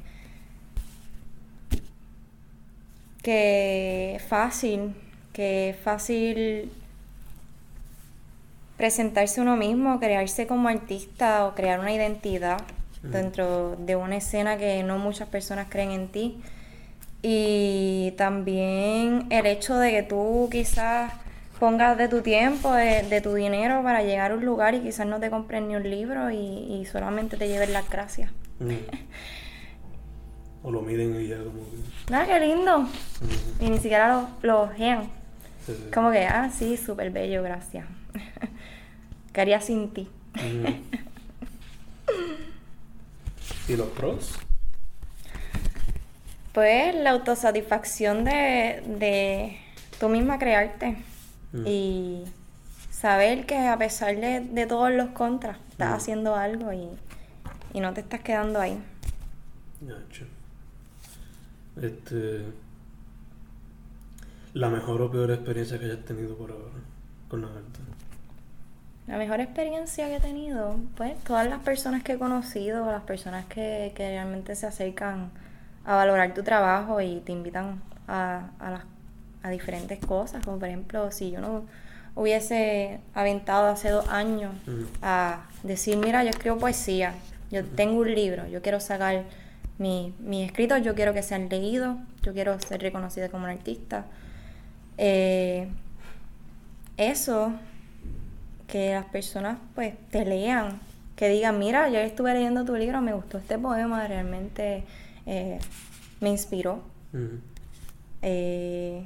que 3.23 4.15
es 4.15 4.23
fácil, 4.23 4.93
que 5.33 5.75
fácil 5.83 6.71
presentarse 8.77 9.41
uno 9.41 9.57
mismo, 9.57 9.99
crearse 9.99 10.47
como 10.47 10.69
artista 10.69 11.45
o 11.45 11.53
crear 11.53 11.81
una 11.81 11.91
identidad 11.91 12.61
dentro 13.03 13.75
de 13.75 13.95
una 13.95 14.17
escena 14.17 14.57
que 14.57 14.83
no 14.83 14.97
muchas 14.97 15.27
personas 15.27 15.67
creen 15.69 15.91
en 15.91 16.07
ti. 16.07 16.41
Y 17.21 18.13
también 18.17 19.27
el 19.29 19.45
hecho 19.47 19.77
de 19.77 19.91
que 19.91 20.03
tú 20.03 20.47
quizás 20.49 21.11
pongas 21.59 21.97
de 21.97 22.07
tu 22.07 22.21
tiempo, 22.21 22.73
de, 22.73 23.03
de 23.03 23.21
tu 23.21 23.33
dinero 23.33 23.83
para 23.83 24.01
llegar 24.03 24.31
a 24.31 24.35
un 24.35 24.45
lugar 24.45 24.73
y 24.75 24.81
quizás 24.81 25.05
no 25.05 25.19
te 25.19 25.29
compres 25.29 25.61
ni 25.61 25.75
un 25.75 25.89
libro 25.89 26.31
y, 26.31 26.37
y 26.37 26.85
solamente 26.85 27.37
te 27.37 27.47
lleven 27.47 27.73
las 27.73 27.89
gracias. 27.89 28.31
Mm. 28.59 28.71
O 30.61 30.71
lo 30.71 30.81
miden 30.81 31.15
y 31.21 31.27
ya 31.27 31.37
como. 31.37 31.61
¡Ah, 32.11 32.25
qué 32.27 32.37
lindo! 32.37 32.79
Ujú. 32.79 32.89
Y 33.61 33.69
ni 33.69 33.77
siquiera 33.77 34.09
lo, 34.09 34.27
lo. 34.41 34.69
Sí, 34.75 34.83
sí. 35.65 35.73
Como 35.93 36.11
que, 36.11 36.25
ah, 36.25 36.49
sí, 36.51 36.75
súper 36.75 37.11
bello, 37.11 37.41
gracias. 37.43 37.85
¿Qué 39.33 39.39
haría 39.39 39.61
sin 39.61 39.89
ti? 39.93 40.09
Ujú. 40.35 40.75
¿Y 43.69 43.75
los 43.77 43.87
pros? 43.89 44.37
Pues 46.51 46.93
la 46.93 47.11
autosatisfacción 47.11 48.25
de, 48.25 48.83
de 48.85 49.57
tú 49.97 50.09
misma 50.09 50.39
crearte 50.39 50.97
Mm. 51.53 51.63
y 51.67 52.23
saber 52.91 53.45
que 53.45 53.57
a 53.67 53.77
pesar 53.77 54.15
de, 54.17 54.41
de 54.41 54.65
todos 54.67 54.91
los 54.91 55.09
contras, 55.09 55.57
estás 55.71 55.89
Mm. 55.91 55.93
haciendo 55.93 56.35
algo 56.35 56.73
y, 56.73 56.87
y 57.73 57.79
no 57.79 57.93
te 57.93 58.01
estás 58.01 58.21
quedando 58.21 58.59
ahí. 58.59 58.81
Este. 61.81 62.45
La 64.53 64.69
mejor 64.69 65.01
o 65.01 65.11
peor 65.11 65.31
experiencia 65.31 65.79
que 65.79 65.85
hayas 65.85 66.03
tenido 66.05 66.35
por 66.35 66.51
ahora 66.51 66.79
con 67.29 67.41
la 67.41 67.47
arte. 67.47 67.79
La 69.07 69.17
mejor 69.17 69.39
experiencia 69.39 70.07
que 70.07 70.17
he 70.17 70.19
tenido, 70.19 70.75
pues 70.97 71.17
todas 71.23 71.47
las 71.47 71.59
personas 71.59 72.03
que 72.03 72.13
he 72.13 72.17
conocido, 72.19 72.85
las 72.91 73.03
personas 73.03 73.45
que, 73.45 73.91
que 73.95 74.07
realmente 74.09 74.55
se 74.55 74.67
acercan 74.67 75.31
a 75.85 75.95
valorar 75.95 76.33
tu 76.33 76.43
trabajo 76.43 76.99
y 77.01 77.19
te 77.21 77.31
invitan 77.31 77.81
a, 78.07 78.49
a, 78.59 78.71
las, 78.71 78.83
a 79.43 79.49
diferentes 79.49 79.99
cosas, 79.99 80.43
como 80.45 80.59
por 80.59 80.67
ejemplo, 80.67 81.11
si 81.11 81.31
yo 81.31 81.39
no 81.41 81.63
hubiese 82.15 82.99
aventado 83.13 83.67
hace 83.67 83.89
dos 83.89 84.07
años 84.09 84.51
a 85.01 85.45
decir, 85.63 85.97
mira, 85.97 86.23
yo 86.23 86.29
escribo 86.31 86.57
poesía, 86.57 87.13
yo 87.51 87.63
tengo 87.65 87.99
un 88.01 88.13
libro, 88.13 88.47
yo 88.47 88.61
quiero 88.61 88.79
sacar 88.79 89.23
mi- 89.77 90.13
mis 90.19 90.45
escritos, 90.45 90.81
yo 90.81 90.93
quiero 90.95 91.13
que 91.13 91.23
sean 91.23 91.47
leídos, 91.49 91.97
yo 92.21 92.33
quiero 92.33 92.59
ser 92.59 92.81
reconocida 92.81 93.29
como 93.29 93.45
un 93.45 93.49
artista. 93.51 94.05
Eh, 94.97 95.69
eso, 96.97 97.53
que 98.67 98.91
las 98.93 99.05
personas 99.05 99.57
pues 99.73 99.93
te 100.11 100.25
lean, 100.25 100.79
que 101.15 101.29
digan, 101.29 101.57
mira, 101.59 101.89
yo 101.89 101.99
estuve 101.99 102.33
leyendo 102.33 102.65
tu 102.65 102.75
libro, 102.75 103.01
me 103.01 103.13
gustó 103.13 103.37
este 103.37 103.57
poema, 103.57 104.05
realmente 104.07 104.83
eh, 105.25 105.59
me 106.19 106.29
inspiró. 106.29 106.81
Eh, 108.21 109.05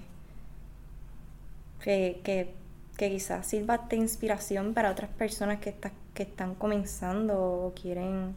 que, 1.83 2.21
que, 2.23 2.53
que 2.97 3.09
quizás 3.11 3.45
sirva 3.45 3.77
de 3.89 3.97
inspiración 3.97 4.73
para 4.73 4.89
otras 4.89 5.09
personas 5.11 5.59
que, 5.59 5.69
está- 5.69 5.91
que 6.15 6.23
están 6.23 6.55
comenzando 6.55 7.35
o 7.39 7.73
quieren 7.79 8.33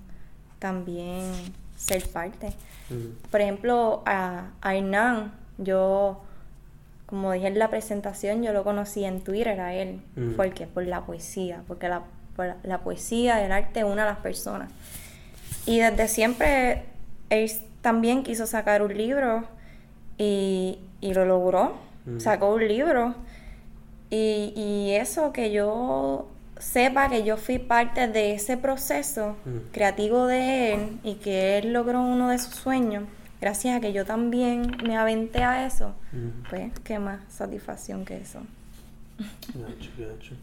también 0.58 1.22
ser 1.76 2.06
parte. 2.08 2.52
Por 3.30 3.40
ejemplo, 3.40 4.02
a, 4.06 4.50
a 4.60 4.74
Hernán, 4.74 5.32
yo, 5.58 6.22
como 7.06 7.32
dije 7.32 7.46
en 7.48 7.58
la 7.58 7.68
presentación, 7.70 8.42
yo 8.42 8.52
lo 8.52 8.64
conocí 8.64 9.04
en 9.04 9.20
Twitter 9.20 9.60
a 9.60 9.74
él. 9.74 10.00
Mm. 10.16 10.32
¿Por 10.34 10.50
qué? 10.52 10.66
Por 10.66 10.84
la 10.86 11.02
poesía, 11.04 11.62
porque 11.68 11.88
la, 11.88 12.02
por 12.34 12.46
la- 12.46 12.56
la 12.62 12.78
poesía, 12.80 13.44
el 13.44 13.52
arte 13.52 13.84
une 13.84 14.02
a 14.02 14.06
las 14.06 14.18
personas. 14.18 14.70
Y 15.66 15.78
desde 15.80 16.08
siempre 16.08 16.84
él 17.30 17.50
también 17.82 18.22
quiso 18.22 18.46
sacar 18.46 18.82
un 18.82 18.96
libro 18.96 19.44
y, 20.18 20.78
y 21.00 21.12
lo 21.14 21.24
logró. 21.24 21.74
Sacó 22.18 22.54
un 22.54 22.66
libro. 22.68 23.14
Y, 24.10 24.52
y 24.56 24.92
eso 24.92 25.32
que 25.32 25.50
yo 25.52 26.28
sepa 26.58 27.08
que 27.10 27.24
yo 27.24 27.36
fui 27.36 27.58
parte 27.58 28.08
de 28.08 28.32
ese 28.34 28.56
proceso 28.56 29.36
Mm. 29.44 29.72
creativo 29.72 30.26
de 30.26 30.74
él 30.74 30.98
y 31.04 31.14
que 31.16 31.58
él 31.58 31.72
logró 31.72 32.00
uno 32.00 32.30
de 32.30 32.38
sus 32.38 32.54
sueños, 32.54 33.04
gracias 33.40 33.76
a 33.76 33.80
que 33.80 33.92
yo 33.92 34.04
también 34.06 34.76
me 34.86 34.96
aventé 34.96 35.42
a 35.42 35.66
eso, 35.66 35.94
Ujú. 36.12 36.48
pues 36.50 36.72
qué 36.84 36.98
más 36.98 37.20
satisfacción 37.30 38.04
que 38.04 38.16
eso. 38.18 38.40
Gacho, 39.54 39.90
gacho. 39.98 40.34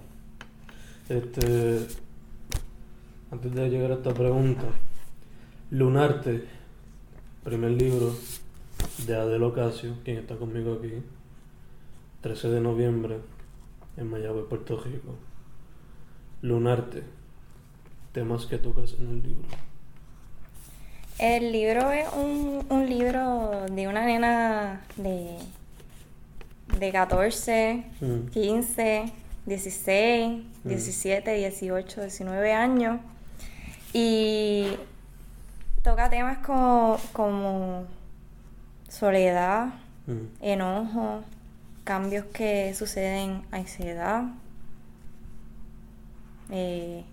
Este. 1.10 1.88
Antes 3.32 3.54
de 3.56 3.70
llegar 3.70 3.92
a 3.92 3.96
esta 3.96 4.14
pregunta, 4.14 4.64
Lunarte, 5.72 6.46
primer 7.44 7.72
libro 7.72 8.16
de 9.08 9.16
Adel 9.16 9.42
Ocasio, 9.44 9.96
quien 10.04 10.18
está 10.20 10.36
conmigo 10.36 10.74
aquí, 10.80 10.94
13 12.22 12.50
de 12.50 12.62
noviembre, 12.62 13.18
en 13.98 14.10
Mayagüez, 14.10 14.46
Puerto 14.48 14.78
Rico. 14.80 15.16
Lunarte, 16.42 17.04
temas 18.12 18.46
que 18.46 18.58
tocas 18.58 18.94
en 19.00 19.10
el 19.10 19.24
libro. 19.24 19.48
El 21.20 21.52
libro 21.52 21.92
es 21.92 22.08
un, 22.14 22.66
un 22.70 22.90
libro 22.90 23.66
de 23.72 23.88
una 23.88 24.06
nena 24.06 24.82
de, 24.98 25.38
de 26.80 26.92
14, 26.92 27.86
Mm. 28.02 28.28
15, 28.32 29.14
16, 29.46 30.44
Mm. 30.64 30.68
17, 30.70 31.34
18, 31.34 32.02
19 32.02 32.54
años. 32.54 33.00
Y 33.94 34.74
toca 35.84 36.10
temas 36.10 36.40
como, 36.40 36.98
como 37.14 37.86
soledad, 38.90 39.68
Mm. 40.08 40.26
enojo, 40.42 41.24
cambios 41.84 42.26
que 42.26 42.74
suceden 42.74 43.44
a 43.52 43.60
esa 43.60 43.84
edad. 43.84 44.24
eh, 46.50 47.04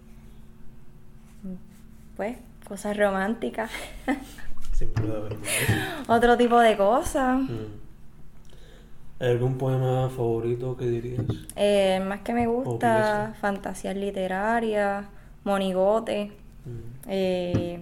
pues, 2.16 2.36
cosas 2.68 2.96
románticas. 2.96 3.70
Otro 6.08 6.36
tipo 6.36 6.58
de 6.60 6.76
cosas. 6.76 7.40
Mm. 7.40 7.80
¿Hay 9.20 9.30
algún 9.32 9.58
poema 9.58 10.08
favorito 10.08 10.76
que 10.76 10.86
dirías? 10.86 11.24
Eh, 11.56 12.00
más 12.06 12.20
que 12.20 12.32
me 12.32 12.46
gusta, 12.46 13.34
fantasías 13.40 13.96
literarias, 13.96 15.06
monigote, 15.44 16.32
Mm. 16.66 17.08
eh, 17.08 17.80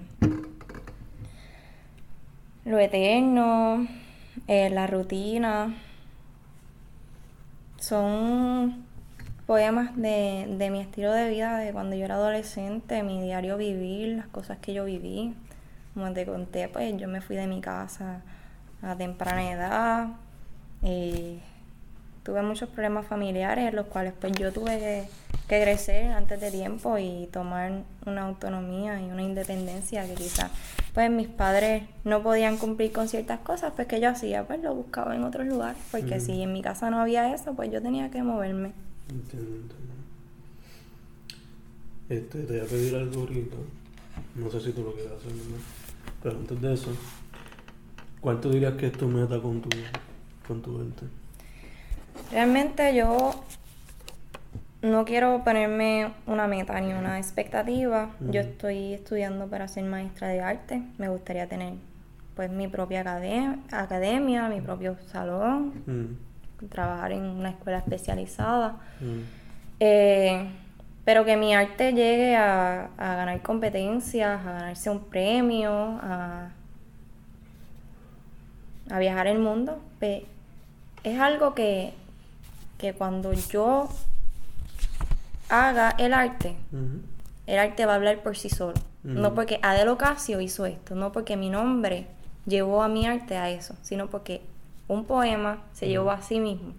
lo 2.64 2.78
eterno, 2.78 3.86
eh, 4.46 4.70
la 4.70 4.86
rutina. 4.86 5.74
Son 7.78 8.84
poemas 9.46 9.96
de, 9.96 10.46
de 10.58 10.70
mi 10.70 10.80
estilo 10.80 11.12
de 11.12 11.30
vida, 11.30 11.58
de 11.58 11.72
cuando 11.72 11.96
yo 11.96 12.04
era 12.04 12.16
adolescente, 12.16 13.02
mi 13.02 13.22
diario 13.22 13.56
vivir, 13.56 14.16
las 14.16 14.26
cosas 14.28 14.58
que 14.58 14.74
yo 14.74 14.84
viví. 14.84 15.34
Como 15.94 16.12
te 16.12 16.26
conté, 16.26 16.68
pues 16.68 16.96
yo 16.96 17.08
me 17.08 17.20
fui 17.20 17.36
de 17.36 17.46
mi 17.46 17.60
casa 17.60 18.22
a 18.82 18.96
temprana 18.96 19.50
edad. 19.50 20.08
eh, 20.82 21.40
tuve 22.28 22.42
muchos 22.42 22.68
problemas 22.68 23.06
familiares, 23.06 23.72
los 23.72 23.86
cuales 23.86 24.12
pues 24.20 24.34
yo 24.34 24.52
tuve 24.52 24.78
que, 24.78 25.04
que 25.48 25.62
crecer 25.62 26.12
antes 26.12 26.38
de 26.38 26.50
tiempo 26.50 26.98
y 26.98 27.26
tomar 27.32 27.84
una 28.04 28.26
autonomía 28.26 29.00
y 29.00 29.06
una 29.06 29.22
independencia 29.22 30.06
que 30.06 30.12
quizás 30.12 30.50
pues 30.92 31.10
mis 31.10 31.26
padres 31.26 31.84
no 32.04 32.22
podían 32.22 32.58
cumplir 32.58 32.92
con 32.92 33.08
ciertas 33.08 33.40
cosas, 33.40 33.72
pues 33.74 33.88
que 33.88 33.98
yo 33.98 34.10
hacía, 34.10 34.46
pues 34.46 34.62
lo 34.62 34.74
buscaba 34.74 35.16
en 35.16 35.24
otros 35.24 35.46
lugares, 35.46 35.80
porque 35.90 36.16
Ujú. 36.16 36.26
si 36.26 36.42
en 36.42 36.52
mi 36.52 36.60
casa 36.60 36.90
no 36.90 37.00
había 37.00 37.34
eso, 37.34 37.54
pues 37.54 37.72
yo 37.72 37.80
tenía 37.80 38.10
que 38.10 38.22
moverme. 38.22 38.72
Entiendo, 39.08 39.56
entiendo. 39.56 39.94
Este, 42.10 42.42
te 42.42 42.52
voy 42.58 42.60
a 42.60 42.68
pedir 42.68 42.94
algo 42.94 43.20
ahorita. 43.20 43.56
No 44.34 44.50
sé 44.50 44.60
si 44.60 44.72
tú 44.72 44.82
lo 44.82 44.92
quieres 44.92 45.12
hacer, 45.12 45.32
¿no? 45.32 45.56
Pero 46.22 46.36
antes 46.36 46.60
de 46.60 46.74
eso, 46.74 46.90
¿cuál 48.20 48.38
tú 48.38 48.50
dirías 48.50 48.74
que 48.74 48.88
es 48.88 48.92
tu 48.92 49.08
meta 49.08 49.40
con 49.40 49.62
tu, 49.62 49.70
con 50.46 50.60
tu 50.60 50.78
arte? 50.78 51.06
Realmente 52.30 52.94
yo 52.94 53.30
no 54.82 55.04
quiero 55.04 55.42
ponerme 55.44 56.12
una 56.26 56.46
meta 56.46 56.80
ni 56.80 56.92
una 56.92 57.18
expectativa. 57.18 58.10
Yo 58.20 58.40
estoy 58.40 58.94
estudiando 58.94 59.46
para 59.48 59.66
ser 59.68 59.84
maestra 59.84 60.28
de 60.28 60.40
arte. 60.40 60.82
Me 60.98 61.08
gustaría 61.08 61.48
tener 61.48 61.74
pues 62.36 62.50
mi 62.50 62.68
propia 62.68 63.00
academia, 63.00 63.58
academia 63.72 64.48
mi 64.48 64.60
propio 64.60 64.96
salón, 65.10 65.82
Mm, 65.86 66.68
trabajar 66.68 67.12
en 67.12 67.22
una 67.24 67.50
escuela 67.50 67.78
especializada. 67.78 68.76
mm, 69.00 69.20
Eh, 69.80 70.48
pero 71.04 71.24
que 71.24 71.36
mi 71.36 71.54
arte 71.54 71.92
llegue 71.92 72.36
a, 72.36 72.90
a 72.98 73.14
ganar 73.16 73.40
competencias, 73.42 74.40
a 74.46 74.52
ganarse 74.52 74.90
un 74.90 75.00
premio, 75.04 75.72
a, 76.02 76.50
a 78.90 78.98
viajar 78.98 79.26
el 79.26 79.38
mundo. 79.38 79.80
pe- 79.98 80.26
es 81.04 81.18
algo 81.18 81.54
que, 81.54 81.94
que 82.78 82.94
cuando 82.94 83.32
yo 83.32 83.88
haga 85.48 85.90
el 85.98 86.14
arte, 86.14 86.56
el 87.46 87.58
arte 87.58 87.86
va 87.86 87.92
a 87.92 87.96
hablar 87.96 88.22
por 88.22 88.36
sí 88.36 88.48
solo. 88.48 88.74
No 89.02 89.34
porque 89.34 89.58
Adel 89.62 89.88
Ocasio 89.88 90.40
hizo 90.40 90.66
esto, 90.66 90.94
no 90.94 91.12
porque 91.12 91.36
mi 91.36 91.50
nombre 91.50 92.06
llevó 92.46 92.82
a 92.82 92.88
mi 92.88 93.06
arte 93.06 93.36
a 93.36 93.50
eso, 93.50 93.74
sino 93.82 94.08
porque 94.08 94.42
un 94.86 95.04
poema 95.04 95.62
se 95.72 95.88
llevó 95.88 96.10
a 96.10 96.22
sí 96.22 96.40
mismo 96.40 96.72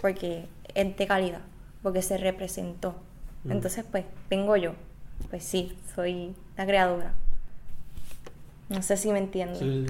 porque 0.00 0.46
es 0.74 0.96
de 0.96 1.06
calidad, 1.06 1.40
porque 1.82 2.02
se 2.02 2.18
representó. 2.18 2.94
Entonces, 3.48 3.84
pues, 3.90 4.04
vengo 4.28 4.54
yo. 4.56 4.72
Pues 5.30 5.44
sí, 5.44 5.78
soy 5.94 6.34
la 6.56 6.66
creadora. 6.66 7.14
No 8.68 8.82
sé 8.82 8.96
si 8.96 9.10
me 9.12 9.18
entiendes. 9.18 9.60
Sí, 9.60 9.86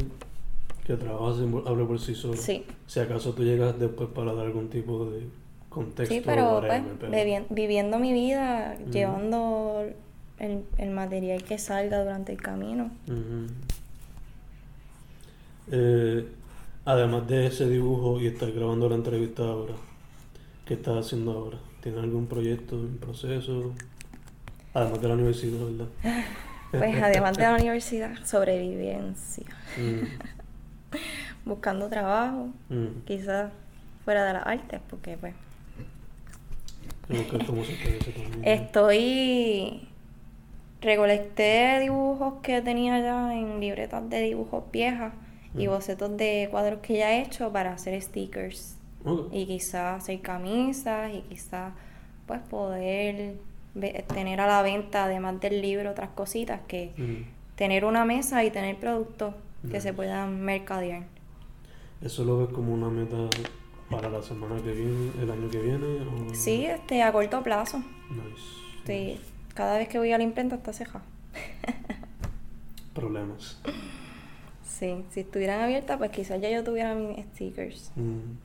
que 0.85 0.97
trabajas 0.97 1.41
y 1.41 1.69
hable 1.69 1.85
por 1.85 1.99
sí 1.99 2.15
solo. 2.15 2.37
Sí. 2.37 2.65
Si 2.87 3.01
acaso 3.01 3.33
tú 3.33 3.43
llegas 3.43 3.79
después 3.79 4.09
para 4.15 4.33
dar 4.35 4.47
algún 4.47 4.69
tipo 4.69 5.07
de 5.07 5.23
contexto. 5.71 6.15
Sí, 6.15 6.23
pero 6.25 6.61
pues, 6.61 6.83
pero- 7.01 7.47
viviendo 7.51 7.99
mi 7.99 8.13
vida, 8.13 8.77
llevando 8.91 9.85
el, 10.39 10.65
el 10.79 10.91
material 10.91 11.43
que 11.43 11.59
salga 11.59 12.03
durante 12.03 12.33
el 12.33 12.41
camino. 12.43 12.91
Eh, 15.71 16.27
además 16.85 17.27
de 17.27 17.47
ese 17.47 17.69
dibujo 17.69 18.21
y 18.21 18.27
estar 18.27 18.51
grabando 18.53 18.89
la 18.89 18.97
entrevista 18.97 19.43
ahora, 19.45 19.75
¿qué 20.67 20.75
estás 20.75 21.07
haciendo 21.07 21.33
ahora? 21.33 21.59
¿Tienes 21.83 22.03
algún 22.03 22.27
proyecto 22.27 22.77
en 22.77 22.99
proceso? 22.99 23.73
Además 24.75 25.01
de 25.01 25.09
la 25.09 25.15
universidad, 25.15 25.61
¿verdad? 25.67 25.89
Pues 26.71 27.01
además 27.01 27.37
de 27.37 27.43
la 27.45 27.55
universidad, 27.55 28.13
sobrevivencia. 28.25 29.47
Mm, 29.77 30.05
Buscando 31.45 31.89
trabajo, 31.89 32.49
mm. 32.69 33.05
quizás 33.07 33.51
fuera 34.05 34.25
de 34.25 34.33
las 34.35 34.47
artes, 34.47 34.81
porque 34.89 35.17
pues. 35.17 35.35
Estoy. 38.43 39.89
Recolecté 40.81 41.81
dibujos 41.81 42.35
que 42.43 42.61
tenía 42.61 43.01
ya 43.01 43.35
en 43.35 43.59
libretas 43.61 44.09
de 44.11 44.21
dibujos 44.21 44.65
viejas 44.71 45.13
y 45.57 45.67
Mm. 45.67 45.71
bocetos 45.71 46.17
de 46.17 46.49
cuadros 46.51 46.81
que 46.81 46.99
ya 46.99 47.13
he 47.13 47.23
hecho 47.23 47.51
para 47.53 47.73
hacer 47.73 48.01
stickers. 48.03 48.77
Y 49.33 49.47
quizás 49.47 50.03
hacer 50.03 50.21
camisas 50.23 51.13
y 51.13 51.21
quizás 51.23 51.73
pues 52.27 52.41
poder 52.41 53.35
tener 54.15 54.41
a 54.41 54.47
la 54.47 54.63
venta, 54.63 55.05
además 55.05 55.41
del 55.41 55.61
libro, 55.63 55.91
otras 55.91 56.11
cositas 56.11 56.61
que 56.69 56.93
Mm. 56.97 57.57
tener 57.57 57.85
una 57.85 58.05
mesa 58.05 58.45
y 58.45 58.51
tener 58.51 58.77
productos 58.77 59.35
que 59.71 59.81
se 59.81 59.93
puedan 59.93 60.41
mercadear. 60.43 61.05
¿Eso 62.03 62.25
lo 62.25 62.39
ves 62.39 62.49
como 62.51 62.75
una 62.75 62.89
meta 62.91 63.17
para 63.91 64.09
la 64.11 64.23
semana 64.23 64.57
que 64.63 64.73
viene, 64.73 65.11
el 65.21 65.31
año 65.31 65.49
que 65.51 65.59
viene? 65.61 65.87
O... 66.03 66.35
Sí, 66.35 66.67
este, 66.67 67.03
a 67.03 67.13
corto 67.13 67.43
plazo. 67.43 67.79
Nice. 68.11 68.43
Sí, 68.87 69.21
cada 69.55 69.79
vez 69.79 69.89
que 69.89 69.99
voy 69.99 70.13
a 70.13 70.19
la 70.19 70.25
imprenta 70.25 70.57
está 70.57 70.73
ceja. 70.73 71.03
Problemas. 72.95 73.59
Sí, 74.63 75.05
si 75.11 75.21
estuvieran 75.21 75.61
abiertas, 75.61 75.99
pues 75.99 76.11
quizás 76.11 76.41
ya 76.41 76.51
yo 76.51 76.63
tuviera 76.63 76.95
mis 76.95 77.25
stickers. 77.27 77.91
Mm. 77.97 78.37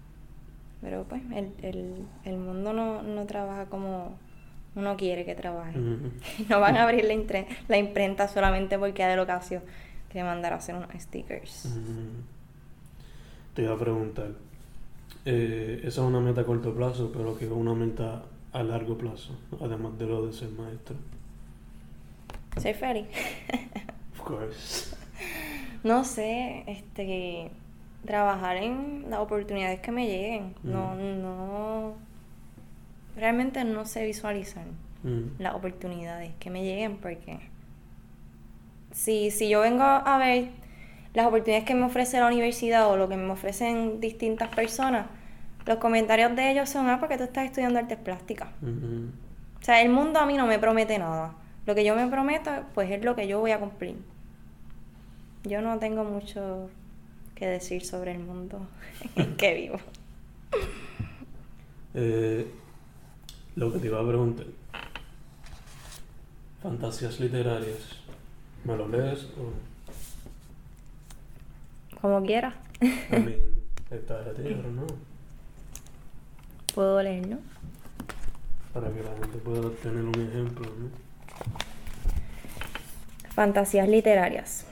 Pero 0.82 1.03
pues 1.03 1.21
el, 1.34 1.51
el, 1.62 1.95
el 2.25 2.38
mundo 2.38 2.71
no, 2.73 3.01
no 3.03 3.25
trabaja 3.25 3.65
como 3.65 4.17
uno 4.75 4.95
quiere 4.97 5.25
que 5.25 5.36
trabaje. 5.36 5.77
Mm. 5.77 6.12
No 6.49 6.60
van 6.60 6.77
a 6.77 6.84
abrir 6.84 7.05
la, 7.05 7.13
impre- 7.13 7.47
la 7.67 7.77
imprenta 7.77 8.27
solamente 8.27 8.79
porque 8.79 9.03
hay 9.03 9.15
de 9.15 9.21
ocasión 9.21 9.62
que 10.09 10.23
mandar 10.23 10.53
a 10.53 10.57
hacer 10.57 10.75
unos 10.75 10.89
stickers. 10.99 11.65
Mm. 11.65 12.21
Te 13.55 13.63
iba 13.63 13.73
a 13.73 13.77
preguntar. 13.77 14.31
eh, 15.25 15.79
esa 15.83 16.01
es 16.01 16.07
una 16.07 16.19
meta 16.19 16.41
a 16.41 16.45
corto 16.45 16.73
plazo, 16.73 17.11
pero 17.11 17.37
que 17.37 17.45
es 17.45 17.51
una 17.51 17.73
meta 17.73 18.23
a 18.53 18.63
largo 18.63 18.97
plazo, 18.97 19.37
además 19.61 19.97
de 19.99 20.05
lo 20.07 20.25
de 20.25 20.33
ser 20.33 20.49
maestro. 20.51 20.95
Soy 22.59 22.73
feliz. 22.73 23.05
Of 24.13 24.21
course. 24.21 24.95
No 25.83 26.03
sé, 26.03 26.63
este, 26.67 27.51
trabajar 28.05 28.57
en 28.57 29.05
las 29.09 29.19
oportunidades 29.19 29.79
que 29.81 29.91
me 29.91 30.07
lleguen. 30.07 30.55
No, 30.63 30.95
Mm. 30.95 31.21
no, 31.21 31.93
realmente 33.15 33.63
no 33.65 33.85
sé 33.85 34.05
visualizar 34.05 34.65
Mm. 35.03 35.39
las 35.41 35.53
oportunidades 35.55 36.33
que 36.39 36.49
me 36.49 36.63
lleguen 36.63 36.97
porque 36.97 37.39
si, 38.91 39.32
si 39.32 39.49
yo 39.49 39.62
vengo 39.62 39.84
a 39.84 40.17
ver 40.17 40.49
las 41.13 41.25
oportunidades 41.25 41.65
que 41.65 41.75
me 41.75 41.86
ofrece 41.86 42.19
la 42.19 42.28
universidad 42.28 42.89
o 42.89 42.97
lo 42.97 43.10
que 43.10 43.17
me 43.17 43.32
ofrecen 43.32 43.99
distintas 43.99 44.49
personas, 44.49 45.08
los 45.65 45.78
comentarios 45.78 46.36
de 46.36 46.52
ellos 46.52 46.69
son, 46.69 46.89
ah, 46.89 46.99
porque 46.99 47.17
tú 47.17 47.23
estás 47.23 47.45
estudiando 47.45 47.80
artes 47.80 47.97
plásticas. 47.97 48.49
O 48.62 49.63
sea, 49.63 49.82
el 49.82 49.89
mundo 49.89 50.19
a 50.19 50.25
mí 50.25 50.36
no 50.36 50.47
me 50.47 50.58
promete 50.58 50.97
nada. 50.97 51.36
Lo 51.65 51.75
que 51.75 51.84
yo 51.84 51.95
me 51.95 52.08
prometo, 52.08 52.49
pues 52.73 52.89
es 52.89 53.04
lo 53.04 53.15
que 53.15 53.28
yo 53.28 53.39
voy 53.39 53.52
a 53.52 53.60
cumplir. 53.60 53.97
Yo 55.43 55.62
no 55.62 55.78
tengo 55.78 56.04
mucho 56.04 56.69
que 57.36 57.47
decir 57.47 57.86
sobre 57.86 58.12
el 58.12 58.19
mundo 58.19 58.67
en 59.15 59.36
que 59.36 59.54
vivo. 59.54 59.80
Eh, 61.93 62.52
lo 63.56 63.71
que 63.71 63.80
te 63.80 63.88
iba 63.88 63.99
a 63.99 64.08
preguntar. 64.08 64.47
Fantasías 66.62 67.19
literarias. 67.19 67.98
¿Me 68.63 68.75
lo 68.75 68.87
lees 68.87 69.25
o...? 69.37 69.51
Como 72.01 72.23
quiera, 72.23 72.53
I 72.81 72.85
mean, 73.11 73.35
está 73.91 74.19
a 74.21 74.33
ti, 74.33 74.43
pero 74.43 74.71
no. 74.71 74.87
puedo 76.73 77.03
leerlo. 77.03 77.37
Para 78.73 78.87
que 78.89 79.03
la 79.03 79.09
gente 79.19 79.37
pueda 79.39 79.69
tener 79.83 80.03
un 80.03 80.15
ejemplo, 80.15 80.65
¿no? 80.65 80.89
Fantasías 83.33 83.89
literarias. 83.89 84.65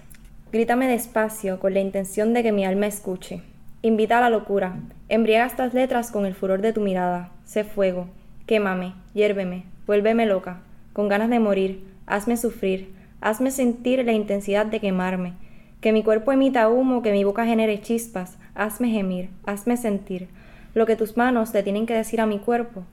Grítame 0.54 0.88
despacio 0.88 1.60
con 1.60 1.74
la 1.74 1.82
intención 1.82 2.34
de 2.34 2.44
que 2.44 2.54
mi 2.54 2.66
alma 2.66 2.88
escuche. 2.88 3.42
Invita 3.82 4.20
a 4.20 4.22
la 4.22 4.30
locura. 4.30 4.78
Embriaga 5.10 5.46
estas 5.46 5.74
letras 5.74 6.12
con 6.12 6.26
el 6.26 6.34
furor 6.34 6.62
de 6.62 6.72
tu 6.72 6.80
mirada. 6.82 7.32
Sé 7.44 7.66
fuego. 7.66 8.08
Quémame, 8.46 8.94
hiérveme, 9.14 9.66
vuélveme 9.86 10.26
loca. 10.26 10.62
Con 10.94 11.10
ganas 11.10 11.30
de 11.30 11.40
morir, 11.40 11.84
hazme 12.06 12.38
sufrir. 12.38 12.97
Hazme 13.20 13.50
sentir 13.50 14.06
la 14.06 14.12
intensidad 14.12 14.66
de 14.68 14.80
quemarme. 14.80 15.34
Que 15.82 15.92
mi 15.92 16.04
cuerpo 16.04 16.32
emita 16.32 16.70
humo, 16.70 17.02
que 17.02 17.12
mi 17.12 17.24
boca 17.24 17.46
genere 17.46 17.82
chispas. 17.82 18.38
Hazme 18.54 18.90
gemir, 18.90 19.30
hazme 19.46 19.76
sentir. 19.76 20.28
Lo 20.76 20.86
que 20.86 20.96
tus 20.96 21.18
manos 21.18 21.54
le 21.54 21.64
tienen 21.64 21.88
que 21.88 21.96
decir 21.96 22.22
a 22.22 22.28
mi 22.28 22.40
cuerpo. 22.40 22.84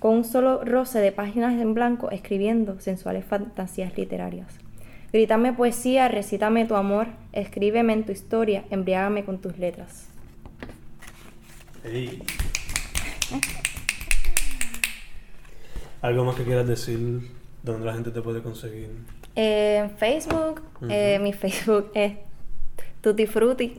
Con 0.00 0.14
un 0.14 0.24
solo 0.24 0.64
roce 0.64 0.98
de 0.98 1.12
páginas 1.12 1.60
en 1.60 1.74
blanco 1.74 2.10
escribiendo 2.10 2.80
sensuales 2.80 3.24
fantasías 3.24 3.96
literarias. 3.96 4.48
Grítame 5.12 5.52
poesía, 5.52 6.08
recítame 6.08 6.66
tu 6.66 6.74
amor, 6.74 7.06
escríbeme 7.32 7.92
en 7.92 8.04
tu 8.04 8.12
historia, 8.12 8.64
embriágame 8.70 9.24
con 9.24 9.38
tus 9.38 9.58
letras. 9.58 10.08
¿Algo 16.02 16.24
más 16.24 16.36
que 16.36 16.44
quieras 16.44 16.68
decir? 16.68 16.98
¿Dónde 17.62 17.86
la 17.86 17.94
gente 17.94 18.10
te 18.10 18.20
puede 18.20 18.42
conseguir? 18.42 18.90
Eh, 19.40 19.76
en 19.76 19.90
Facebook, 19.96 20.62
eh, 20.90 21.20
mi 21.20 21.32
Facebook 21.32 21.92
es 21.94 22.14
Tutti 23.00 23.24
Frutti. 23.24 23.78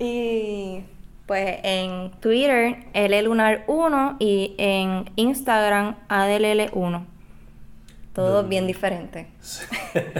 y 0.00 0.82
pues 1.26 1.60
en 1.62 2.10
Twitter, 2.20 2.86
LLunar1 2.92 4.16
y 4.18 4.56
en 4.58 5.10
Instagram, 5.14 5.94
ADLL1. 6.08 7.04
Todo 8.12 8.32
¿Dónde? 8.32 8.48
bien 8.48 8.66
diferente. 8.66 9.28